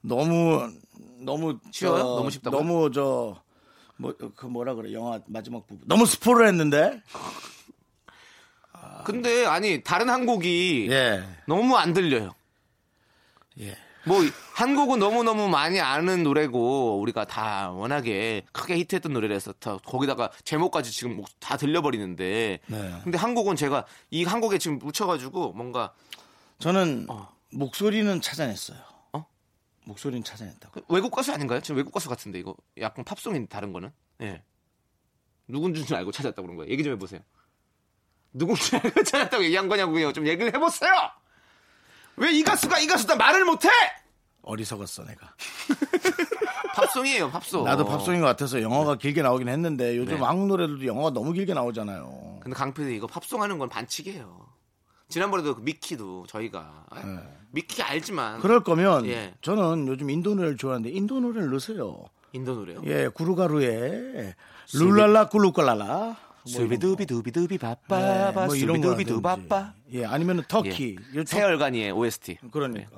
[0.00, 0.72] 너무,
[1.18, 1.58] 너무.
[1.70, 1.98] 쉬워요?
[1.98, 2.60] 저, 너무 쉽다고요?
[2.60, 3.42] 너무 저,
[3.96, 4.92] 뭐, 그 뭐라 그래.
[4.92, 5.86] 영화 마지막 부분.
[5.86, 7.00] 너무 스포를 했는데?
[9.04, 11.24] 근데 아니 다른 한 곡이 예.
[11.46, 12.30] 너무 안 들려요.
[13.60, 13.76] 예.
[14.04, 20.30] 뭐한 곡은 너무 너무 많이 아는 노래고 우리가 다 워낙에 크게 히트했던 노래라서 다 거기다가
[20.44, 22.60] 제목까지 지금 뭐다 들려버리는데.
[22.66, 22.94] 네.
[23.04, 25.92] 근데 한 곡은 제가 이한 곡에 지금 묻혀가지고 뭔가
[26.62, 27.28] 저는 어.
[27.50, 28.78] 목소리는 찾아냈어요.
[29.12, 29.26] 어?
[29.84, 30.80] 목소리는 찾아냈다고.
[30.82, 31.60] 그 외국 가수 아닌가요?
[31.60, 33.90] 지금 외국 가수 같은데 이거 약간 팝송인 다른 거는.
[34.22, 34.42] 예.
[35.48, 36.70] 누군지 줄 알고 찾았다고 그런 거예요.
[36.70, 37.20] 얘기 좀 해보세요.
[38.32, 40.12] 누군지 알고 찾았다고 얘기한 거냐고요.
[40.12, 40.90] 좀 얘기를 해보세요.
[42.16, 43.68] 왜 이 가수가 이 가수다 말을 못해?
[44.42, 45.34] 어리석었어, 내가.
[46.74, 47.64] 팝송이에요, 팝송.
[47.64, 50.24] 나도 팝송인 것 같아서 영화가 길게 나오긴 했는데 요즘 네.
[50.24, 52.38] 한국 노래들도 영화가 너무 길게 나오잖아요.
[52.40, 54.46] 근데 강PD 이거 팝송 하는 건 반칙이에요.
[55.12, 57.18] 지난번에도 그 미키도 저희가 아, 네.
[57.52, 59.34] 미키 알지만 그럴 거면 예.
[59.42, 62.04] 저는 요즘 인도 노래를 좋아하는데 인도 노래를 넣으세요.
[62.32, 62.80] 인도 노래요.
[62.86, 64.34] 예, 구루가루의
[64.74, 66.16] 룰랄라 꿀루꿀랄라.
[66.46, 69.04] 수비두비 두비두비 예, 바빠바 뭐 이런 수비두비 거라든지.
[69.14, 70.96] 두바빠 예, 아니면 터키.
[71.12, 72.90] 이 터- 세월간이의 OST 그러니까.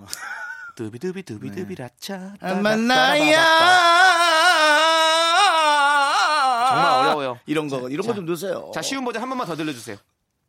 [0.77, 3.45] 두비두비 두비두비 라차 만나야
[6.69, 7.39] 정말 어려워요.
[7.47, 8.71] 이런 거 이런 거 좀 넣으세요.
[8.75, 9.97] 자 쉬운 버전 한 번만 더 들려주세요.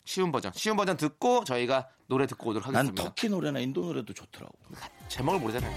[0.06, 3.04] 쉬운 버전 쉬운 버전 듣고 저희가 노래 듣고 오도록 난 하겠습니다.
[3.04, 4.54] 터키 노래나 인도 노래도 좋더라고.
[5.10, 5.75] 제목을 모르잖아요.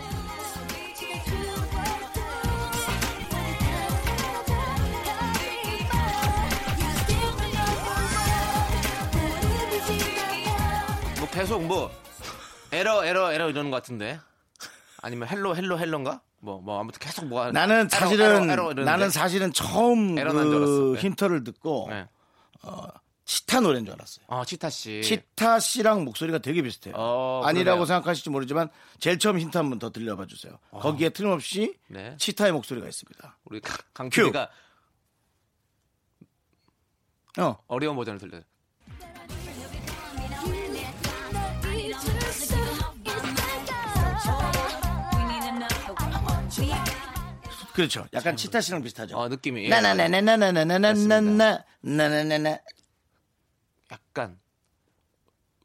[11.18, 11.90] 뭐 계속 뭐
[12.72, 14.20] 에러 에러 에러 이러는 것 같은데
[15.00, 16.20] 아니면 hello hello hello인가?
[16.40, 18.84] 뭐 뭐 아무튼 계속 뭐 나는 에러, 사실은 에러, 에러 이러는데.
[18.84, 20.96] 나는 사실은 처음 에러 그.
[20.98, 22.07] 힌트를 듣고 네.
[23.28, 24.24] 치타 노래인 줄 알았어요.
[24.28, 25.02] 아, 치타 씨.
[25.02, 26.94] 치타 씨랑 목소리가 되게 비슷해요.
[26.96, 27.84] 어, 아니라고 그러네요.
[27.84, 28.70] 생각하실지 모르지만
[29.00, 30.58] 제일 처음 힌트 한 번 더 들려봐 주세요.
[30.70, 30.78] 어.
[30.78, 30.82] 아.
[30.82, 32.16] 거기에 틀림없이 네.
[32.18, 33.38] 치타의 목소리가 있습니다.
[33.44, 33.60] 우리
[33.92, 34.48] 강규가
[37.38, 37.58] 어.
[37.66, 38.42] 어려운 버전을 들려요.
[47.74, 48.06] 그렇죠.
[48.12, 49.16] 약간 치타 씨랑 비슷하죠.
[49.16, 49.68] 어, 느낌이.
[49.68, 52.58] 나나나나나나나나나나나나나
[53.93, 54.39] 약간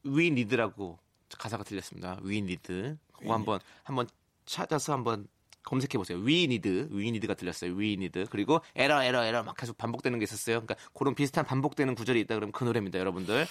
[0.05, 0.99] We Need라고
[1.37, 2.19] 가사가 들렸습니다.
[2.23, 2.95] We Need.
[3.13, 4.07] 그거 한번 한번
[4.45, 5.27] 찾아서 한번
[5.63, 6.17] 검색해 보세요.
[6.19, 7.71] We Need, We Need가 들렸어요.
[7.77, 8.25] We Need.
[8.29, 10.61] 그리고 에러 에러 에러 막 계속 반복되는 게 있었어요.
[10.61, 13.47] 그러니까 그런 비슷한 반복되는 구절이 있다 그러면 그 노래입니다, 여러분들.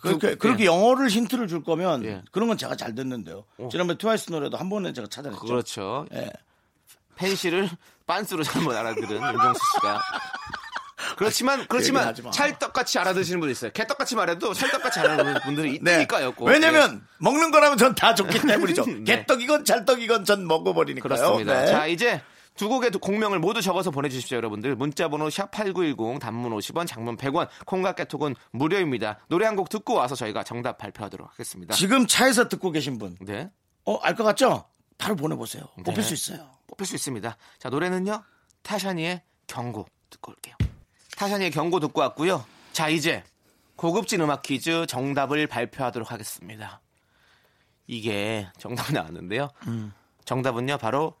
[0.00, 2.22] 그렇게, 그- 그렇게 영어를 힌트를 줄 거면 예.
[2.30, 3.44] 그런 건 제가 잘 듣는데요.
[3.70, 5.44] 지난번에 트와이스 노래도 한 번에 제가 찾아냈죠.
[5.44, 6.06] 그렇죠.
[6.12, 6.30] 예.
[7.16, 7.68] 펜시를
[8.06, 10.00] 빤스로 잘못 알아들은 윤정수 씨가.
[11.18, 12.14] 그렇지만 그렇지만.
[12.32, 13.70] 찰떡같이 알아듣시는 분이 있어요.
[13.72, 15.92] 개떡같이 말해도 찰떡같이 알아듣는 분들이 네.
[15.92, 16.32] 있으니까요.
[16.34, 16.46] 꼭.
[16.46, 18.84] 왜냐면 먹는 거라면 전 다 좋기 때문이죠.
[18.86, 19.04] 네.
[19.04, 21.08] 개떡이건 찰떡이건 전 먹어버리니까요.
[21.16, 21.60] 그렇습니다.
[21.60, 21.66] 네.
[21.66, 22.22] 자, 이제
[22.54, 24.74] 두 곡의 공명을 모두 적어서 보내주십시오, 여러분들.
[24.76, 29.18] 문자번호 샵8910, 단문 50원, 장문 100원, 콩과 깨톡은 무료입니다.
[29.28, 31.74] 노래 한 곡 듣고 와서 저희가 정답 발표하도록 하겠습니다.
[31.74, 33.50] 지금 차에서 듣고 계신 분, 네.
[33.84, 34.64] 어, 알 것 같죠?
[34.98, 35.62] 바로 보내보세요.
[35.84, 36.02] 뽑힐 네.
[36.02, 36.50] 수 있어요.
[36.66, 37.36] 뽑힐 수 있습니다.
[37.58, 38.22] 자, 노래는요,
[38.62, 40.56] 타샤니의 경고 듣고 올게요.
[41.18, 42.44] 타샤니의 경고 듣고 왔고요.
[42.72, 43.24] 자, 이제
[43.74, 46.80] 고급진 음악 퀴즈 정답을 발표하도록 하겠습니다.
[47.88, 49.48] 이게 정답이 나왔는데요.
[49.66, 49.92] 음.
[50.24, 51.16] 정답은요, 바로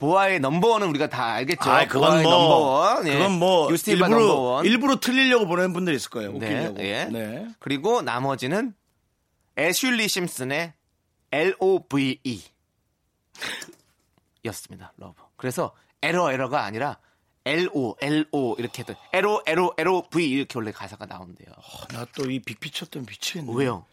[0.00, 1.70] 보아의 넘버원은 우리가 다 알겠죠.
[1.70, 3.06] 아, 그건 뭐, 넘버원.
[3.06, 3.12] 예.
[3.12, 4.66] 그건 뭐, 일부러, 넘버원.
[4.66, 6.32] 일부러 틀리려고 보내는 분들이 있을 거예요.
[6.32, 6.80] 네, 웃기려고.
[6.82, 7.04] 예.
[7.04, 7.46] 네.
[7.60, 8.74] 그리고 나머지는
[9.56, 10.72] 애슐리 심슨의
[11.30, 12.42] L-O-V-E
[14.46, 14.92] 였습니다.
[14.96, 15.22] Love.
[15.36, 16.98] 그래서 에러 에러가 아니라
[17.46, 21.52] L-O, L-O 이렇게 했던 L-O, L-O, L-O, V 이렇게 원래 가사가 나온대요.
[21.92, 23.52] 나 또 이 big picture 때문에 미치겠네.
[23.54, 23.84] 왜요?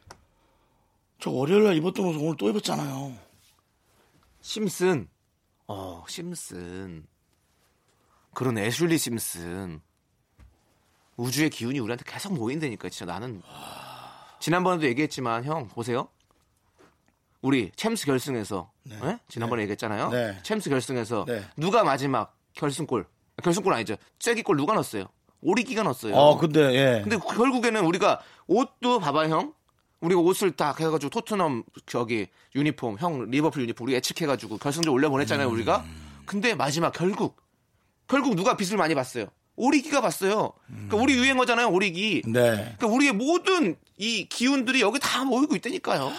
[1.20, 3.14] 저 월요일 날 입었던 옷을 오늘 또 입었잖아요.
[4.42, 5.08] 심슨.
[5.68, 7.06] 어, 심슨.
[8.34, 9.82] 그런 애슐리 심슨.
[11.18, 13.42] 우주의 기운이 우리한테 계속 모인다니까 진짜 나는
[14.40, 16.08] 지난번에도 얘기했지만 형 보세요.
[17.42, 19.20] 우리 챔스 결승에서 예?
[19.28, 20.10] 지난번에 얘기했잖아요.
[20.10, 20.40] 네.
[20.44, 21.44] 챔스 결승에서 네.
[21.58, 23.06] 누가 마지막 결승골
[23.42, 23.96] 결승골 아니죠.
[24.20, 25.06] 쐐기골 누가 넣었어요?
[25.42, 26.14] 오리기가 넣었어요.
[26.16, 27.02] 어, 근데, 예.
[27.02, 29.54] 근데 결국에는 우리가 옷도 봐봐 형.
[30.02, 35.48] 우리가 옷을 딱 해가지고 토트넘 저기 유니폼 형 리버풀 유니폼 우리 예측해가지고 결승전 올려 보냈잖아요
[35.48, 35.54] 음.
[35.54, 35.86] 우리가.
[36.26, 37.38] 근데 마지막 결국
[38.08, 39.28] 결국 누가 빚을 많이 봤어요.
[39.58, 40.54] 오리기가 봤어요.
[40.68, 42.24] 그러니까 우리 유행어잖아요 오리기.
[42.26, 42.42] 네.
[42.78, 46.12] 그러니까 우리의 모든 이 기운들이 여기 다 모이고 있다니까요.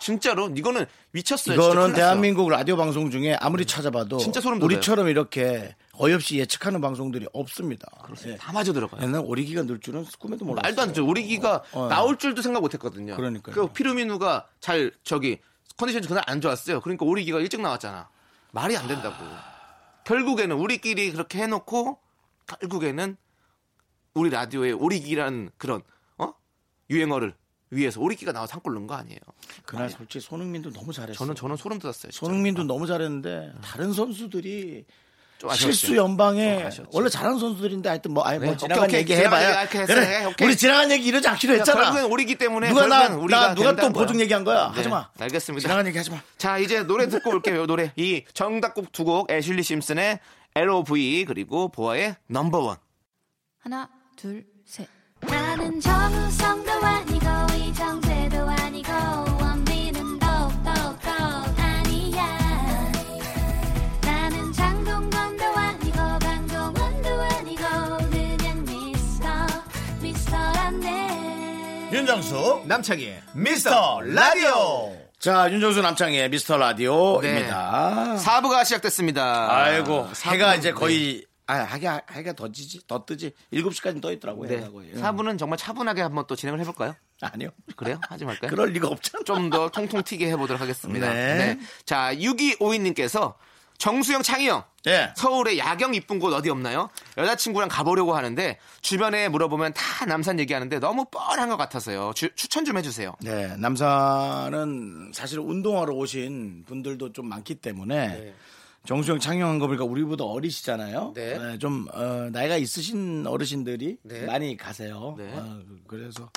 [0.00, 1.54] 진짜로 이거는 미쳤어요.
[1.54, 1.92] 이거는.
[1.92, 4.66] 대한민국 라디오 방송 중에 아무리 찾아봐도 진짜 소름 돋아요.
[4.74, 7.86] 우리처럼 이렇게 어이없이 예측하는 방송들이 없습니다.
[8.26, 8.36] 예.
[8.36, 9.02] 다 맞아 들어가요.
[9.02, 10.62] 옛날 오리기가 늘 줄은 꿈에도 몰랐어요.
[10.62, 11.06] 말도 안 되죠.
[11.06, 11.88] 오리기가 어.
[11.88, 13.14] 나올 줄도 생각 못 했거든요.
[13.14, 13.54] 그러니까요.
[13.54, 15.38] 그 피르미누가 잘 저기
[15.76, 16.80] 컨디션이 그날 안 좋았어요.
[16.80, 18.08] 그러니까 오리기가 일찍 나왔잖아.
[18.52, 19.22] 말이 안 된다고.
[20.04, 21.98] 결국에는 우리끼리 그렇게 해놓고
[22.46, 23.16] 결국에는
[24.14, 25.82] 우리 라디오에 오리기라는 그런
[26.16, 26.32] 어
[26.88, 27.34] 유행어를
[27.70, 29.18] 위해서 오리기가 나와서 한골 넣은 거 아니에요.
[29.66, 31.18] 그날 솔직히 손흥민도 너무 잘했어.
[31.18, 32.10] 저는 저는 소름 돋았어요.
[32.12, 32.26] 진짜.
[32.26, 34.86] 손흥민도 너무 잘했는데 다른 선수들이.
[35.54, 36.68] 실수 연방에.
[36.92, 39.24] 원래 잘하는 선수들인데 하여튼 뭐 아예 뭐 네, 지나간 오케이, 얘기 오케이.
[39.24, 40.24] 해봐야 지나간 그래.
[40.26, 40.46] 오케이.
[40.48, 41.82] 우리 지나간 얘기 이러지 않기로 했잖아.
[41.84, 43.90] 결국엔 오리기 때문에 누가 나, 나 누가 또.
[43.92, 44.68] 보증 얘기한 거야?
[44.70, 45.08] 네, 하지 마.
[45.18, 45.62] 알겠습니다.
[45.62, 46.20] 지나간 얘기 하지 마.
[46.38, 47.66] 자, 이제 노래 듣고 올게요.
[47.66, 47.92] 노래.
[47.96, 50.20] 이 정답곡 두 곡, 애슐리 심슨의
[50.54, 51.24] L.O.V.
[51.26, 52.76] 그리고 보아의 넘버원.
[53.58, 54.86] 하나, 둘, 셋.
[55.20, 57.11] 나는 정우성도 아니
[72.02, 74.92] 윤정수 남창희의 미스터 라디오.
[75.20, 78.16] 자, 윤정수 남창의 미스터 라디오입니다.
[78.16, 78.24] 네.
[78.24, 79.54] 4부가 시작됐습니다.
[79.54, 80.74] 아이고, 해가 이제 네.
[80.74, 83.32] 거의 아, 해가 해가 더 지지, 더 뜨지.
[83.52, 84.48] 7시까지 떠 있더라고요.
[84.48, 84.56] 네.
[84.56, 84.92] 해가 거의.
[84.94, 86.96] 4부는 정말 차분하게 한번 또 진행을 해볼까요?
[87.22, 87.50] 아니요.
[87.76, 88.00] 그래요?
[88.08, 88.50] 하지 말까요?
[88.50, 89.22] 그럴 리가 없잖아.
[89.24, 91.08] 좀 더 통통 튀게 해보도록 하겠습니다.
[91.08, 91.36] 네.
[91.36, 91.58] 네.
[91.86, 93.34] 자, 6252님께서
[93.86, 94.62] 정수영, 창희형.
[94.86, 95.12] 예.
[95.16, 96.88] 서울에 야경 이쁜 곳 어디 없나요?
[97.18, 102.12] 여자친구랑 가보려고 하는데 주변에 물어보면 다 남산 얘기하는데 너무 뻔한 것 같아서요.
[102.14, 103.16] 주- 추천 좀 해주세요.
[103.22, 108.32] 네, 남산은 사실 운동하러 오신 분들도 좀 많기 때문에
[108.86, 111.12] 정수영 창영한 거 보니까 우리보다 어리시잖아요.
[111.16, 111.58] 네.
[111.58, 114.26] 좀 어, 나이가 있으신 어르신들이 네.
[114.26, 115.16] 많이 가세요.
[115.18, 115.28] 네.
[115.34, 116.30] 어, 그래서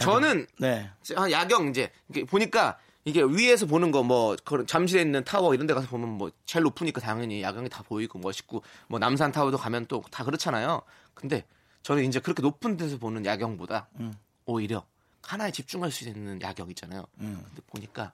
[0.00, 0.88] 저는 네.
[1.14, 1.90] 아, 야경 이제
[2.30, 6.30] 보니까 이게 위에서 보는 거 뭐 그런 잠실에 있는 타워 이런 데 가서 보면 뭐
[6.46, 10.82] 제일 높으니까 당연히 야경이 다 보이고 멋있고 뭐 남산 타워도 가면 또 다 그렇잖아요.
[11.14, 11.44] 근데
[11.82, 13.88] 저는 이제 그렇게 높은 데서 보는 야경보다
[14.46, 14.84] 오히려
[15.22, 17.04] 하나에 집중할 수 있는 야경 있잖아요.
[17.18, 18.12] 근데 보니까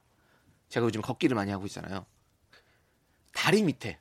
[0.68, 2.05] 제가 요즘 걷기를 많이 하고 있잖아요.
[3.32, 3.99] 다리 밑에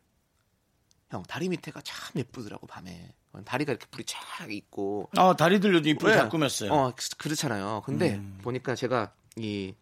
[1.10, 3.14] 형 다리 밑에가 참 예쁘더라고 밤에
[3.46, 6.18] 다리가 이렇게 불이 쫙 있고 어, 다리들 요즘 이쁘게 네.
[6.18, 6.74] 잘 꾸몄어요.
[6.74, 7.82] 어, 그- 그렇잖아요.
[7.86, 8.40] 근데 음.
[8.42, 9.74] 보니까 제가 이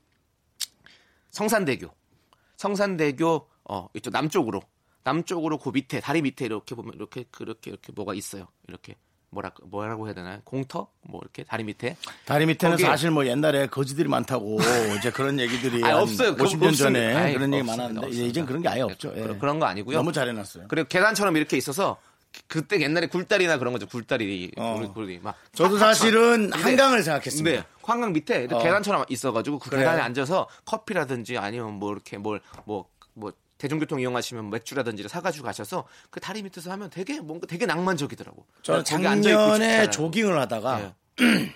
[1.35, 1.87] 성산대교,
[2.55, 4.61] 성산대교 어 이쪽 남쪽으로
[5.03, 8.47] 남쪽으로 그 밑에 다리 밑에 이렇게 보면 이렇게 그렇게 이렇게 뭐가 있어요.
[8.69, 8.95] 이렇게
[9.31, 10.39] 뭐라 뭐라고 해야 되나요?
[10.45, 14.57] 공터 뭐 이렇게 다리 밑에 다리 밑에는 거기에- 사실 뭐 옛날에 거지들이 많다고
[14.97, 16.35] 이제 그런 얘기들이 한 없어요.
[16.37, 17.13] 그거 50년 전에.
[17.13, 17.63] 아이, 그런 얘기.
[17.63, 18.07] 많았는데.
[18.11, 19.11] 이제 그런 게 아예 없죠.
[19.17, 19.37] 예.
[19.37, 19.97] 그런 거 아니고요.
[19.97, 20.67] 너무 잘해놨어요.
[20.69, 21.97] 그리고 계단처럼 이렇게 있어서
[22.47, 23.87] 그때 옛날에 굴다리나 그런 거죠.
[23.87, 24.91] 굴다리 어.
[24.93, 26.57] 굴이 막 저도 사실은 쳐.
[26.59, 27.65] 한강을 네, 생각했습니다.
[27.83, 28.59] 한강 밑에 이렇게 어.
[28.59, 29.79] 계단처럼 있어가지고 그 그래.
[29.81, 32.85] 계단에 앉아서 커피라든지 아니면 뭐 이렇게 뭘 뭐
[33.17, 38.45] 뭐 대중교통 이용하시면 맥주라든지 사가지고 가셔서 그 다리 밑에서 하면 되게 뭔가 되게 낭만적이더라고.
[38.61, 39.89] 저는 작년에.
[39.89, 41.55] 조깅을 하다가 예.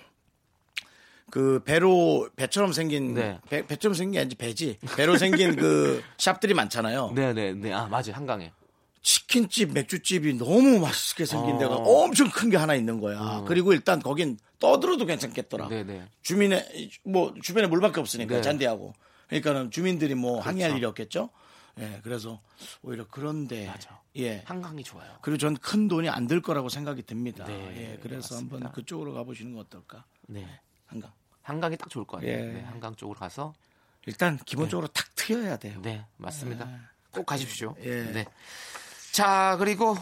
[1.30, 3.38] 그 배로 배처럼 생긴 네.
[3.48, 7.12] 배, 배처럼 생긴 게 아니지 배지 배로 생긴 그 샵들이 많잖아요.
[7.14, 8.50] 네네네 아 맞아요 한강에
[9.02, 11.58] 치킨집, 맥주집이 너무 맛있게 생긴 어.
[11.58, 13.44] 데가 엄청 큰 게 하나 있는 거야.
[13.46, 15.68] 그리고 일단 거긴 떠들어도 괜찮겠더라.
[15.68, 18.42] 네네 주민의 뭐 주변에 물밖에 없으니까 네.
[18.42, 18.92] 잔디하고.
[19.28, 20.76] 그러니까는 주민들이 뭐 항의할 그렇죠.
[20.78, 21.30] 일이 없겠죠.
[21.78, 22.40] 예, 그래서
[22.82, 24.00] 오히려 그런데 맞아.
[24.16, 24.42] 예.
[24.44, 25.18] 한강이 좋아요.
[25.22, 27.44] 그리고 전 큰 돈이 안 들 거라고 생각이 듭니다.
[27.46, 27.54] 네,
[27.92, 28.56] 예, 그래서 맞습니다.
[28.56, 30.04] 한번 그쪽으로 가보시는 거 어떨까?
[30.26, 30.46] 네
[30.86, 31.12] 한강.
[31.42, 32.32] 한강이 딱 좋을 것 같아요.
[32.32, 32.52] 예.
[32.52, 33.54] 네, 한강 쪽으로 가서
[34.06, 35.78] 일단 기본적으로 탁 트여야 돼요.
[35.82, 36.68] 네 맞습니다.
[37.12, 37.76] 꼭 가십시오.
[37.84, 38.02] 예.
[38.12, 38.26] 네.
[39.12, 39.96] 자 그리고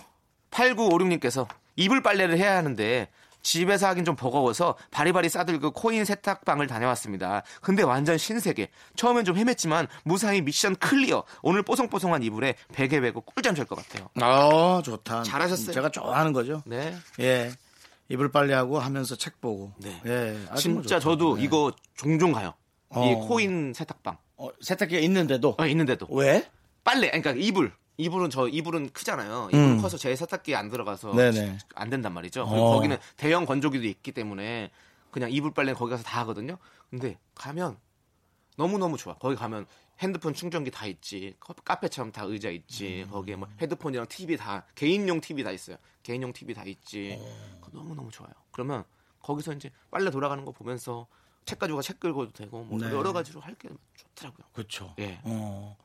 [0.51, 1.47] 8956님께서
[1.77, 3.09] 이불 빨래를 해야 하는데
[3.41, 7.45] 집에서 하긴 좀 버거워서 바리바리 싸들고 코인 세탁방을 다녀왔습니다.
[7.63, 8.69] 근데 완전 신세계.
[8.97, 11.23] 처음엔 좀 헤맸지만 무사히 mission clear.
[11.43, 14.09] 오늘 뽀송뽀송한 이불에 베개 베고 꿀잠 잘 것 같아요.
[14.21, 15.23] 아, 좋다.
[15.23, 15.73] 잘하셨어요.
[15.73, 16.63] 제가 좋아하는 거죠.
[16.67, 16.95] 네.
[17.21, 17.53] 예.
[18.09, 19.73] 이불 빨래하고 하면서 책 보고.
[19.79, 19.99] 네.
[20.05, 20.37] 예.
[20.57, 21.01] 진짜 좋다.
[21.01, 21.45] 저도 예.
[21.45, 22.53] 이거 종종 가요.
[22.93, 23.27] 이 어.
[23.29, 24.19] 코인 세탁방.
[24.37, 26.07] 어, 세탁기가 있는데도 어, 있는데도.
[26.11, 26.51] 왜?
[26.85, 27.73] 빨래, 그러니까 이불.
[27.99, 29.49] 이불은 저 이불은 크잖아요.
[29.51, 29.83] 이불 음.
[29.83, 31.59] 커서 제 세탁기에 안 들어가서 네네.
[31.75, 32.43] 안 된단 말이죠.
[32.45, 32.49] 어.
[32.49, 34.71] 그리고 거기는 대형 건조기도 있기 때문에
[35.11, 36.59] 그냥 이불 빨래는 거기 가서 다 하거든요.
[36.91, 37.77] 근데 가면
[38.57, 39.15] 너무 너무 좋아.
[39.15, 39.67] 거기 가면
[39.99, 41.35] 핸드폰 충전기 다 있지.
[41.41, 43.03] 커- 카페처럼 다 의자 있지.
[43.05, 43.11] 음.
[43.11, 45.77] 거기에 뭐 헤드폰이랑 TV 다 개인용 TV 다 있어요.
[46.05, 47.19] 개인용 TV 다 있지.
[47.21, 47.59] 어.
[47.73, 48.31] 너무 너무 좋아요.
[48.53, 48.85] 그러면
[49.21, 51.09] 거기서 이제 빨래 돌아가는 거 보면서
[51.45, 52.87] 책 가지고 책 긁어도 되고 뭐 네.
[52.95, 54.47] 여러 가지로 할 게 좋더라고요.
[54.53, 54.95] 그렇죠.
[55.01, 55.19] 예.
[55.25, 55.77] 어.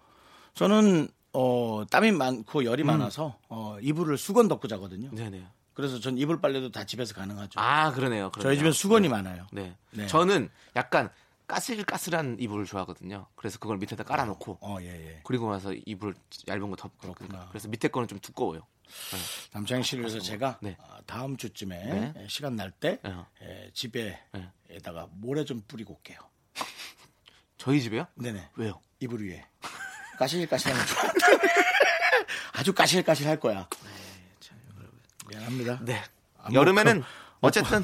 [0.53, 5.09] 저는 어, 땀이 많고 열이 많아서 어, 이불을 수건 덮고 자거든요.
[5.09, 5.15] 음.
[5.15, 5.45] 네네.
[5.73, 7.59] 그래서 전 이불 빨래도 다 집에서 가능하죠.
[7.59, 8.29] 아 그러네요.
[8.29, 8.51] 그러네요.
[8.51, 9.09] 저희 집엔 수건이 네.
[9.09, 9.47] 많아요.
[9.51, 9.75] 네.
[9.91, 10.05] 네.
[10.07, 11.09] 저는 약간
[11.47, 13.25] 까슬까슬한 이불을 좋아하거든요.
[13.36, 15.21] 그래서 그걸 밑에다 깔아놓고 어, 예, 예.
[15.23, 16.15] 그리고 나서 이불
[16.47, 17.47] 얇은 거 덮고 그렇구나.
[17.49, 18.61] 그래서 밑에 거는 좀 두꺼워요.
[19.51, 20.77] 남창희 씨를 위해서 제가 네.
[20.79, 22.13] 아, 다음 주쯤에 네.
[22.17, 23.25] 예, 시간 날때 어.
[23.41, 25.07] 예, 집에에다가 네.
[25.13, 26.19] 모래 좀 뿌리고 올게요.
[27.57, 28.05] 저희 집에요?
[28.15, 28.49] 네네.
[28.55, 28.79] 왜요?
[28.99, 29.43] 이불 위에.
[30.18, 30.80] 까실까실한.
[32.53, 33.68] 아주 까실까실 할 거야.
[35.30, 35.80] 미안합니다.
[35.82, 36.03] 네.
[36.41, 37.05] 안 여름에는 먹-
[37.41, 37.84] 어쨌든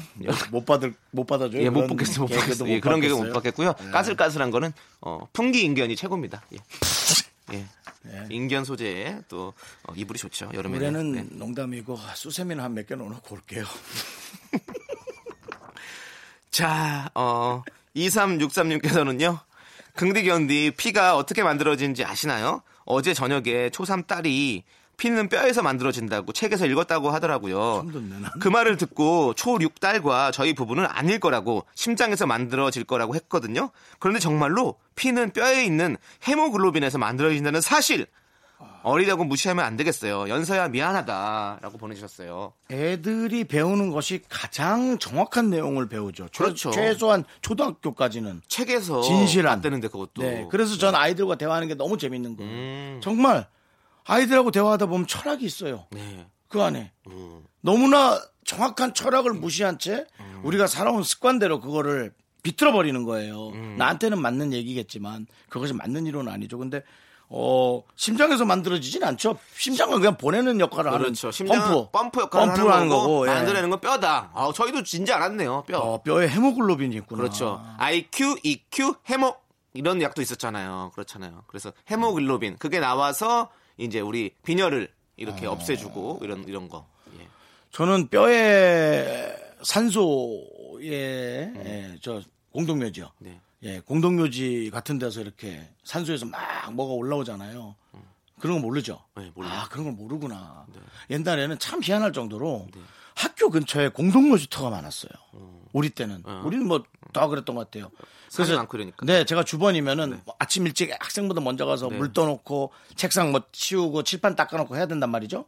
[0.50, 1.60] 못 받을 못 받아줘요.
[1.62, 2.20] 예, 못 그런 받겠어요.
[2.26, 2.68] 못 받겠어요.
[2.70, 3.32] 예, 그런 개그 못.
[3.32, 3.74] 받겠고요.
[3.92, 6.42] 까슬까슬한 거는 어, 풍기 인견이 최고입니다.
[6.54, 6.58] 예.
[7.52, 7.66] 예.
[8.06, 8.26] 예.
[8.30, 9.52] 인견 소재의 또
[9.84, 10.50] 어, 이불이 좋죠.
[10.54, 10.78] 여름에는.
[10.94, 11.26] 올해는 네.
[11.32, 13.64] 농담이고 수세미는 한 몇 개 넣어놓고 올게요.
[16.50, 17.62] 자, 어,
[17.96, 19.38] 2363님께서는요,
[20.00, 22.62] 긍디 견디 피가 어떻게 만들어지는지 아시나요?
[22.86, 24.64] 어제 저녁에 초3 딸이
[24.96, 27.84] 피는 뼈에서 만들어진다고 책에서 읽었다고 하더라고요.
[28.40, 33.72] 그 말을 듣고 초6 딸과 저희 부부는 아닐 거라고 심장에서 만들어질 거라고 했거든요.
[33.98, 38.06] 그런데 정말로 피는 뼈에 있는 헤모글로빈에서 만들어진다는 사실!
[38.82, 40.28] 어리다고 무시하면 안 되겠어요.
[40.28, 42.52] 연서야 미안하다라고 보내주셨어요.
[42.70, 46.28] 애들이 배우는 것이 가장 정확한 내용을 배우죠.
[46.32, 46.70] 최- 그렇죠.
[46.70, 48.40] 최 소한 초등학교까지는.
[48.48, 49.58] 책에서 진실한.
[49.58, 50.22] 맞대는데 그것도.
[50.22, 50.46] 네.
[50.50, 52.50] 그래서 전 아이들과 대화하는 게 너무 재밌는 거예요.
[52.52, 53.00] 음.
[53.02, 53.46] 정말
[54.04, 55.86] 아이들하고 대화하다 보면 철학이 있어요.
[55.90, 56.26] 네.
[56.48, 56.90] 그 안에.
[57.08, 57.44] 음.
[57.60, 60.06] 너무나 정확한 철학을 무시한 채
[60.42, 63.48] 우리가 살아온 습관대로 그거를 비틀어 버리는 거예요.
[63.50, 63.76] 음.
[63.78, 66.56] 나한테는 맞는 얘기겠지만 그것이 맞는 이론은 아니죠.
[66.56, 66.82] 근데
[67.32, 69.38] 어 심장에서 만들어지진 않죠.
[69.56, 71.28] 심장은 그냥 보내는 역할을 그렇죠.
[71.28, 73.34] 하는 심장 펌프, 펌프 역할을 펌프를 하는 거고, 거고 예.
[73.34, 74.32] 만들어내는 건 뼈다.
[74.34, 75.62] 아, 저희도 진짜 알았네요.
[75.68, 75.78] 뼈.
[75.78, 77.22] 어, 뼈에 헤모글로빈이 있구나.
[77.22, 77.64] 그렇죠.
[77.78, 79.36] IQ, EQ, 헤모
[79.74, 80.90] 이런 약도 있었잖아요.
[80.94, 81.44] 그렇잖아요.
[81.46, 85.52] 그래서 헤모글로빈 그게 나와서 이제 우리 빈혈을 이렇게 어.
[85.52, 86.88] 없애주고 이런 이런 거.
[87.20, 87.28] 예.
[87.70, 92.20] 저는 뼈에 산소에 예, 저
[92.52, 93.08] 공동묘지요.
[93.18, 93.40] 네.
[93.62, 96.40] 예, 공동묘지 같은 데서 이렇게 산소에서 막
[96.72, 97.74] 뭐가 올라오잖아요.
[98.40, 99.04] 그런 거 모르죠?
[99.16, 99.30] 네.
[99.42, 100.64] 아, 그런 걸 모르구나.
[100.72, 100.80] 네.
[101.10, 102.68] 옛날에는 참 희한할 정도로
[103.14, 105.12] 학교 근처에 공동묘지터가 많았어요.
[105.72, 106.22] 우리 때는.
[106.24, 106.42] 어.
[106.44, 106.82] 우리는 뭐
[107.12, 107.90] 다 그랬던 것 같아요.
[108.28, 109.04] 산이 많고 이러니까.
[109.04, 111.96] 네, 제가 주번이면은 뭐 아침 일찍 학생보다 먼저 가서 네.
[111.96, 115.44] 물 떠놓고 책상 뭐 치우고 칠판 닦아놓고 해야 된단 말이죠.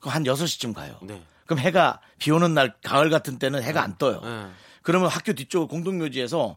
[0.00, 0.98] 그럼 한 6시쯤 가요.
[1.02, 1.22] 네.
[1.46, 4.20] 그럼 해가 비 오는 날 가을 같은 때는 해가 안 떠요.
[4.22, 4.46] 네.
[4.82, 6.56] 그러면 학교 뒤쪽 공동묘지에서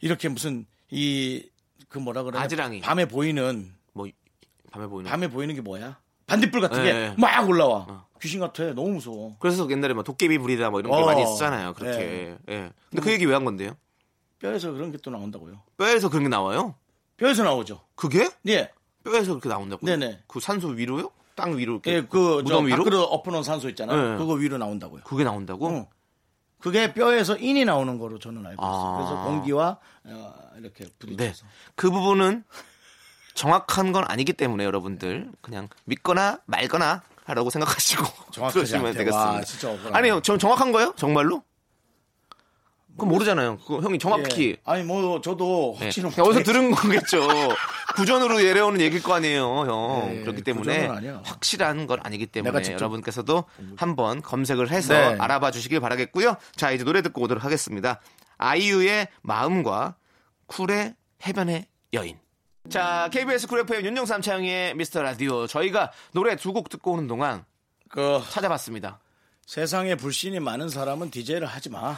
[0.00, 1.42] 이렇게 무슨 이
[1.88, 2.38] 그 뭐라 그래?
[2.38, 2.80] 아지랑이.
[2.80, 4.08] 밤에 보이는 뭐
[4.72, 5.98] 밤에 보이는 밤에 보이는 게 뭐야?
[6.26, 7.14] 반딧불 같은 게 네.
[7.16, 8.04] 막 올라와.
[8.20, 8.64] 귀신 같아.
[8.74, 9.36] 너무 무서워.
[9.38, 11.06] 그래서 옛날에 뭐 도깨비 불이다 뭐 이런 게 어.
[11.06, 11.74] 많이 있었잖아요.
[11.74, 12.36] 그렇게.
[12.48, 12.72] 예.
[12.90, 13.76] 근데 그 얘기 왜 한 건데요?
[14.40, 15.62] 뼈에서 그런 게 또 나온다고요.
[15.78, 16.74] 뼈에서 그런 게 나와요?
[17.16, 17.80] 뼈에서 나오죠.
[17.94, 18.28] 그게?
[18.48, 18.70] 예.
[19.04, 19.88] 뼈에서 그렇게 나온다고요?
[19.96, 20.24] 네네.
[20.26, 21.10] 그 산소 위로요?
[21.36, 22.78] 땅 위로 이렇게 예, 그, 저, 무덤 위로?
[22.78, 24.12] 밖으로 엎어놓은 산소 있잖아요.
[24.12, 24.18] 네.
[24.18, 25.02] 그거 위로 나온다고요.
[25.04, 25.68] 그게 나온다고?
[25.68, 25.86] 응.
[26.66, 28.74] 그게 뼈에서 인이 나오는 거로 저는 알고 있어요.
[28.74, 28.96] 아.
[28.96, 30.90] 그래서 공기와 어, 이렇게 네.
[30.98, 31.46] 부딪혀서.
[31.76, 32.42] 그 부분은
[33.34, 38.04] 정확한 건 아니기 때문에 여러분들 그냥 믿거나 말거나 하라고 생각하시고
[38.52, 38.94] 들으시면.
[38.98, 39.16] 되겠습니다.
[39.16, 39.96] 와.
[39.96, 40.92] 아니요, 전 정확한 거예요?
[40.96, 41.44] 정말로?
[42.96, 43.58] 그건 모르잖아요.
[43.58, 44.56] 그거 형이 정확히 예.
[44.64, 45.84] 아니 뭐 저도 네.
[45.86, 47.20] 확신은 그냥 어디서 들은 거겠죠.
[47.96, 50.08] 구전으로 내려오는 얘기일 거 아니에요, 형.
[50.14, 50.86] 네, 그렇기 때문에.
[51.24, 53.44] 확실한 건 아니기 때문에 직접- 여러분께서도
[53.76, 55.16] 한번 검색을 해서 네.
[55.18, 56.36] 알아봐 주시길 바라겠고요.
[56.56, 58.00] 자, 이제 노래 듣고 오도록 하겠습니다.
[58.38, 59.96] 아이유의 마음과
[60.46, 60.94] 쿨의
[61.26, 62.18] 해변의 여인.
[62.68, 65.46] 자, KBS 쿨 FM 윤정수 남창희의 미스터 라디오.
[65.46, 67.44] 저희가 노래 두 곡 듣고 오는 동안
[67.88, 69.00] 그 찾아봤습니다.
[69.46, 71.96] 세상에 불신이 많은 사람은 DJ를 하지 마.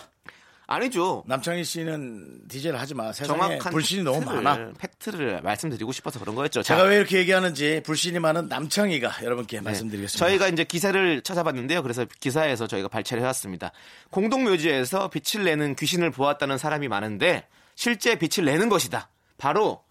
[0.70, 1.24] 아니죠.
[1.26, 3.10] 남창희 씨는 DJ를 하지 마.
[3.10, 4.72] 세상에 정확한 불신이 너무 팩트를, 많아.
[4.78, 6.62] 팩트를 말씀드리고 싶어서 그런 거였죠.
[6.62, 10.26] 제가 자, 왜 이렇게 얘기하는지 불신이 많은 남창희가 여러분께 말씀드리겠습니다.
[10.26, 10.30] 네.
[10.30, 11.82] 저희가 이제 기사를 찾아봤는데요.
[11.82, 13.72] 그래서 기사에서 저희가 발췌를 해왔습니다.
[14.10, 19.08] 공동묘지에서 빛을 내는 귀신을 보았다는 사람이 많은데 실제 빛을 내는 것이다.
[19.38, 19.82] 바로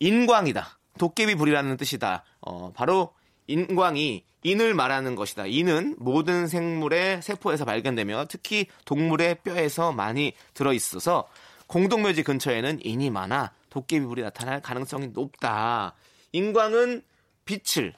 [0.00, 0.80] 인광이다.
[0.98, 2.24] 도깨비 불이라는 뜻이다.
[2.40, 3.14] 어, 바로
[3.46, 5.46] 인광이 인을 말하는 것이다.
[5.46, 11.26] 인은 모든 생물의 세포에서 발견되며 특히 동물의 뼈에서 많이 들어 있어서
[11.66, 15.94] 공동묘지 근처에는 인이 많아 도깨비 불이 나타날 가능성이 높다.
[16.30, 17.02] 인광은
[17.44, 17.94] 빛을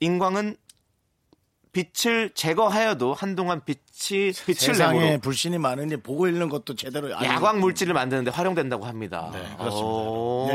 [0.00, 0.56] 인광은
[1.72, 8.30] 빛을 제거하여도 한동안 빛이 빛을 세상에 불신이 많으니 보고 있는 것도 제대로 야광 물질을 만드는데
[8.32, 9.30] 활용된다고 합니다.
[9.32, 9.86] 네, 그렇습니다.
[9.86, 10.46] 오.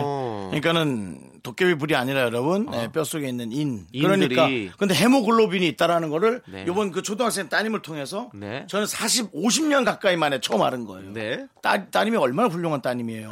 [0.51, 0.59] 네.
[0.61, 3.85] 그러니까는 도깨비 불이 아니라 여러분 네, 뼈속에 있는 인.
[3.91, 4.35] 인들이.
[4.35, 6.65] 그러니까 근데 헤모글로빈이 있다라는 거를 네.
[6.65, 8.65] 요번 그 초등학생 따님을 통해서 네.
[8.67, 11.11] 저는 40, 50년 가까이 만에 처음 알은 거예요.
[11.13, 11.47] 네.
[11.61, 13.31] 따, 따님이 얼마나 훌륭한 따님이에요.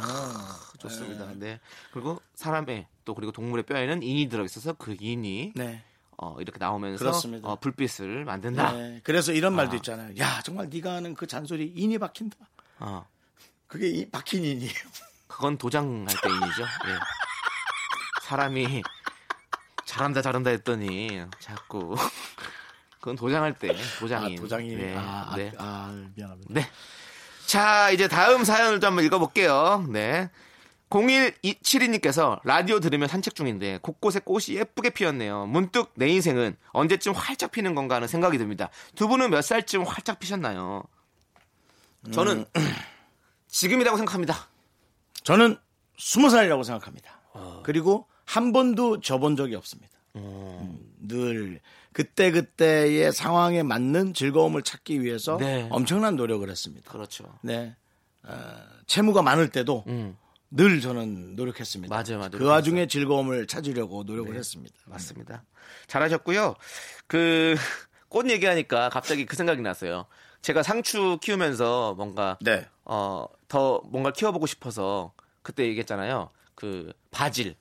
[0.78, 1.26] 좋습니다.
[1.34, 1.58] 네.
[1.92, 5.82] 그리고 사람의 또 그리고 동물의 뼈에는 인이 들어 있어서 그 인이 네.
[6.16, 7.48] 어, 이렇게 나오면서 그렇습니다.
[7.48, 8.72] 어, 불빛을 만든다.
[8.74, 9.00] 네.
[9.02, 10.16] 그래서 이런 말도 있잖아요.
[10.18, 12.36] 야 정말 네가 하는 그 잔소리 인이 박힌다.
[12.78, 13.06] 어,
[13.66, 14.72] 그게 이, 박힌 인이에요.
[15.26, 16.62] 그건 도장할 때 인이죠.
[16.62, 17.23] 예.
[18.24, 18.82] 사람이
[19.84, 21.94] 잘한다 잘한다 했더니 자꾸
[22.98, 24.38] 그건 도장할 때 도장인.
[24.38, 24.76] 아, 도장이.
[24.76, 24.96] 네.
[24.96, 25.52] 아, 아, 네.
[25.58, 26.54] 아, 미안합니다.
[26.54, 26.66] 네.
[27.44, 29.84] 자, 이제 다음 사연을 좀 한번 읽어볼게요.
[29.90, 30.30] 네.
[30.88, 35.44] 0172님께서 라디오 들으면 산책 중인데 곳곳에 꽃이 예쁘게 피었네요.
[35.46, 38.70] 문득 내 인생은 언제쯤 활짝 피는 건가 하는 생각이 듭니다.
[38.94, 40.84] 두 분은 몇 살쯤 활짝 피셨나요?
[42.10, 42.62] 저는 음.
[43.48, 44.48] 지금이라고 생각합니다.
[45.24, 45.58] 저는
[45.98, 47.20] 스무 살이라고 생각합니다.
[47.34, 47.60] 어.
[47.66, 49.92] 그리고 한 번도 져본 적이 없습니다.
[50.16, 51.60] 음, 늘
[51.92, 55.68] 그때 그때의 상황에 맞는 즐거움을 찾기 위해서 네.
[55.70, 56.90] 엄청난 노력을 했습니다.
[56.90, 57.24] 그렇죠.
[57.42, 57.74] 네,
[58.24, 58.34] 어,
[58.86, 60.16] 채무가 많을 때도 음,
[60.50, 61.94] 늘 저는 노력했습니다.
[61.94, 62.30] 맞아요, 맞아요.
[62.32, 64.74] 그 와중에 즐거움을 찾으려고 노력을 했습니다.
[64.86, 65.44] 맞습니다.
[65.86, 66.54] 잘하셨고요.
[67.06, 67.54] 그
[68.08, 70.06] 꽃 얘기하니까 갑자기 그 생각이 났어요.
[70.40, 72.64] 제가 상추 키우면서 뭔가 네.
[72.84, 75.12] 어, 더 뭔가 키워보고 싶어서
[75.42, 76.30] 그때 얘기했잖아요.
[76.54, 77.56] 그 바질,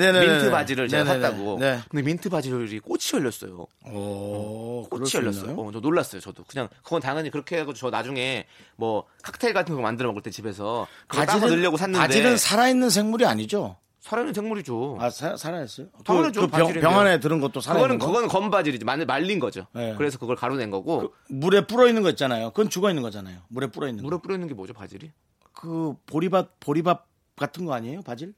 [0.00, 0.26] 네네네.
[0.26, 1.22] 민트 바질을 제가 네네네.
[1.26, 1.58] 샀다고.
[1.58, 1.80] 네.
[1.90, 3.66] 근데 민트 바질이 꽃이 열렸어요.
[3.92, 5.54] 오, 꽃이 수 열렸어요.
[5.58, 6.20] 어, 저 놀랐어요.
[6.20, 8.46] 저도 그냥 그건 당연히 그렇게 해가지고 저 나중에
[8.76, 13.76] 뭐 칵테일 같은 거 만들어 먹을 때 집에서 따서 넣으려고 샀는데 바질은 살아있는 생물이 아니죠?
[14.00, 14.96] 살아있는 생물이죠.
[14.98, 15.88] 아, 사, 살아있어요?
[16.04, 16.72] 당연하죠, 그, 그 병.
[16.80, 18.06] 병 안에 들은 것도 그거는 살아있는 거?
[18.06, 19.66] 그거는 건바질이지 말- 말린 거죠.
[19.74, 19.94] 네.
[19.98, 22.48] 그래서 그걸 가루낸 거고 물에 불어 있는 거 있잖아요.
[22.50, 23.40] 그건 죽어 있는 거잖아요.
[23.48, 24.22] 물에 불어 있는 물에 거.
[24.22, 25.10] 뿌려 있는 게 뭐죠 바질이?
[25.52, 28.00] 그 보리밥 보리밥 같은 거 아니에요?
[28.00, 28.32] 바질?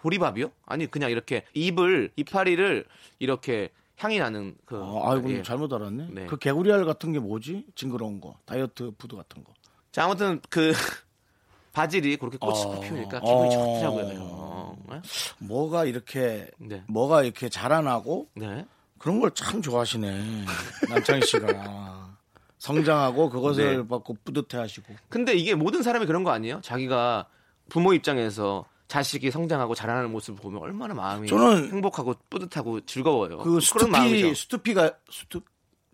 [0.00, 0.50] 보리밥이요?
[0.66, 2.84] 아니 그냥 이렇게 잎을 이파리를
[3.18, 5.42] 이렇게 향이 나는 그 어, 아이고 예.
[5.42, 6.08] 잘못 알았네.
[6.10, 6.26] 네.
[6.26, 7.66] 그 개구리알 같은 게 뭐지?
[7.74, 8.34] 징그러운 거.
[8.46, 9.52] 다이어트 푸드 같은 거.
[9.92, 10.72] 자 아무튼 그
[11.72, 12.80] 바질이 그렇게 꽃이 어.
[12.80, 13.50] 피우니까 기분이 어.
[13.50, 14.18] 좋더라고요.
[14.22, 14.76] 어.
[14.90, 15.00] 네?
[15.38, 16.82] 뭐가 이렇게 네.
[16.88, 18.66] 뭐가 이렇게 자라나고 네.
[18.98, 20.44] 그런 걸 참 좋아하시네.
[20.88, 22.16] 남창희 씨가
[22.58, 23.88] 성장하고 그것을 네.
[23.88, 24.94] 받고 뿌듯해하시고.
[25.08, 26.60] 근데 이게 모든 사람이 그런 거 아니에요?
[26.62, 27.26] 자기가
[27.68, 33.38] 부모 입장에서 자식이 성장하고 자라나는 모습을 보면 얼마나 마음이 저는 행복하고 뿌듯하고 즐거워요.
[33.38, 34.34] 그 스투피.
[34.34, 35.40] 스투피가 스투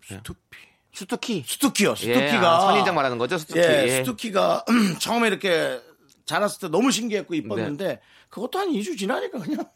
[0.03, 0.57] 스투피
[0.91, 1.43] 수투키.
[1.45, 1.91] 스투키요.
[1.91, 3.37] 예, 스투키가 아, 선인장 말하는 거죠?
[3.37, 3.59] 스투키.
[3.59, 3.91] 예, 예.
[3.97, 4.65] 스투키가
[4.99, 5.79] 처음에 이렇게
[6.25, 9.69] 자랐을 때 너무 신기했고 이뻤는데 그것도 한 2주 지나니까 그냥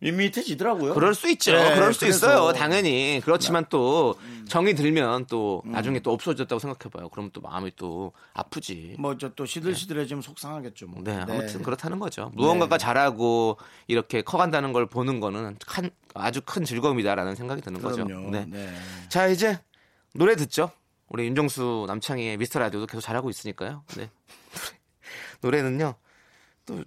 [0.00, 0.94] 밋밋해지더라고요.
[0.94, 1.52] 그럴 수 있죠.
[1.52, 2.30] 네, 그럴 수 그래서- 음.
[2.30, 2.52] 있어요.
[2.52, 3.20] 당연히.
[3.24, 4.14] 그렇지만 또
[4.48, 7.08] 정이 들면 또 나중에 또 없어졌다고 생각해봐요.
[7.10, 8.96] 그럼 또 마음이 또 아프지.
[8.98, 10.86] 뭐 저 또 시들시들해지면 속상하겠죠.
[10.88, 11.02] 뭐.
[11.04, 12.30] 네, 아무튼 그렇다는 거죠.
[12.34, 18.04] 무언가가 잘하고 이렇게 커간다는 걸 보는 거는 큰- 아주 큰 즐거움이다라는 생각이 드는 거죠.
[18.04, 18.30] 그럼요.
[18.30, 18.46] 네.
[18.48, 18.74] 네.
[19.08, 19.58] 자, 이제
[20.14, 20.70] 노래 듣죠.
[21.08, 23.84] 우리 윤정수 남창희의 미스터 라디오도 계속 잘하고 있으니까요.
[23.96, 24.10] 네.
[25.40, 25.94] 노래, 노래는요.
[26.66, 26.84] 또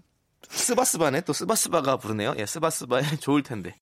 [0.55, 2.35] 스바스바네 또 스바스바가 부르네요.
[2.37, 3.75] 예, 스바스바의 좋을 텐데.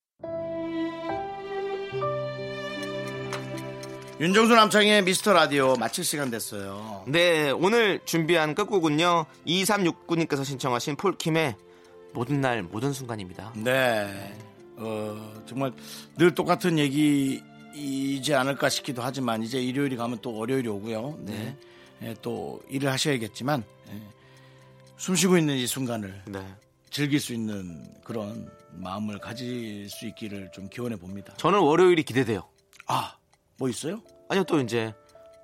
[4.20, 7.04] 윤정수 남창의 미스터 라디오 마칠 시간 됐어요.
[7.08, 9.26] 네, 오늘 준비한 끝곡은요.
[9.48, 11.56] 2369님께서 신청하신 폴킴의
[12.14, 13.54] 모든 날 모든 순간입니다.
[13.56, 14.36] 네.
[14.78, 15.72] 어, 정말
[16.18, 21.18] 늘 똑같은 얘기이지 않을까 싶기도 하지만 이제 일요일이 가면 또 월요일이 오고요.
[21.22, 21.56] 네.
[22.04, 24.02] 예, 또 일을 하셔야겠지만 예,
[25.02, 26.46] 숨 쉬고 있는 이 순간을 네.
[26.92, 31.34] 즐길 수 있는 그런 마음을 가질 수 있기를 좀 기원해 봅니다.
[31.38, 32.48] 저는 월요일이 기대돼요.
[32.86, 33.16] 아,
[33.58, 34.04] 뭐 있어요?
[34.30, 34.94] 아니요, 또 이제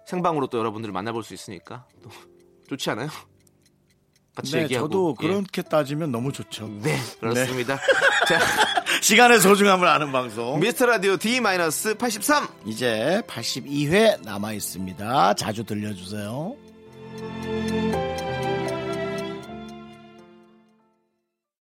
[0.05, 2.11] 생방으로 또 여러분들을 만나볼 수 있으니까 또
[2.69, 3.09] 좋지 않아요?
[4.35, 4.89] 같이 네, 얘기하고.
[4.89, 5.27] 저도 예.
[5.27, 6.67] 그렇게 따지면 너무 좋죠.
[6.83, 7.79] 네, 그렇습니다.
[8.29, 8.39] 자,
[9.01, 10.59] 시간의 소중함을 아는 방송.
[10.59, 12.67] 미스터 라디오 D-83.
[12.67, 15.33] 이제 82회 남아 있습니다.
[15.33, 16.55] 자주 들려주세요.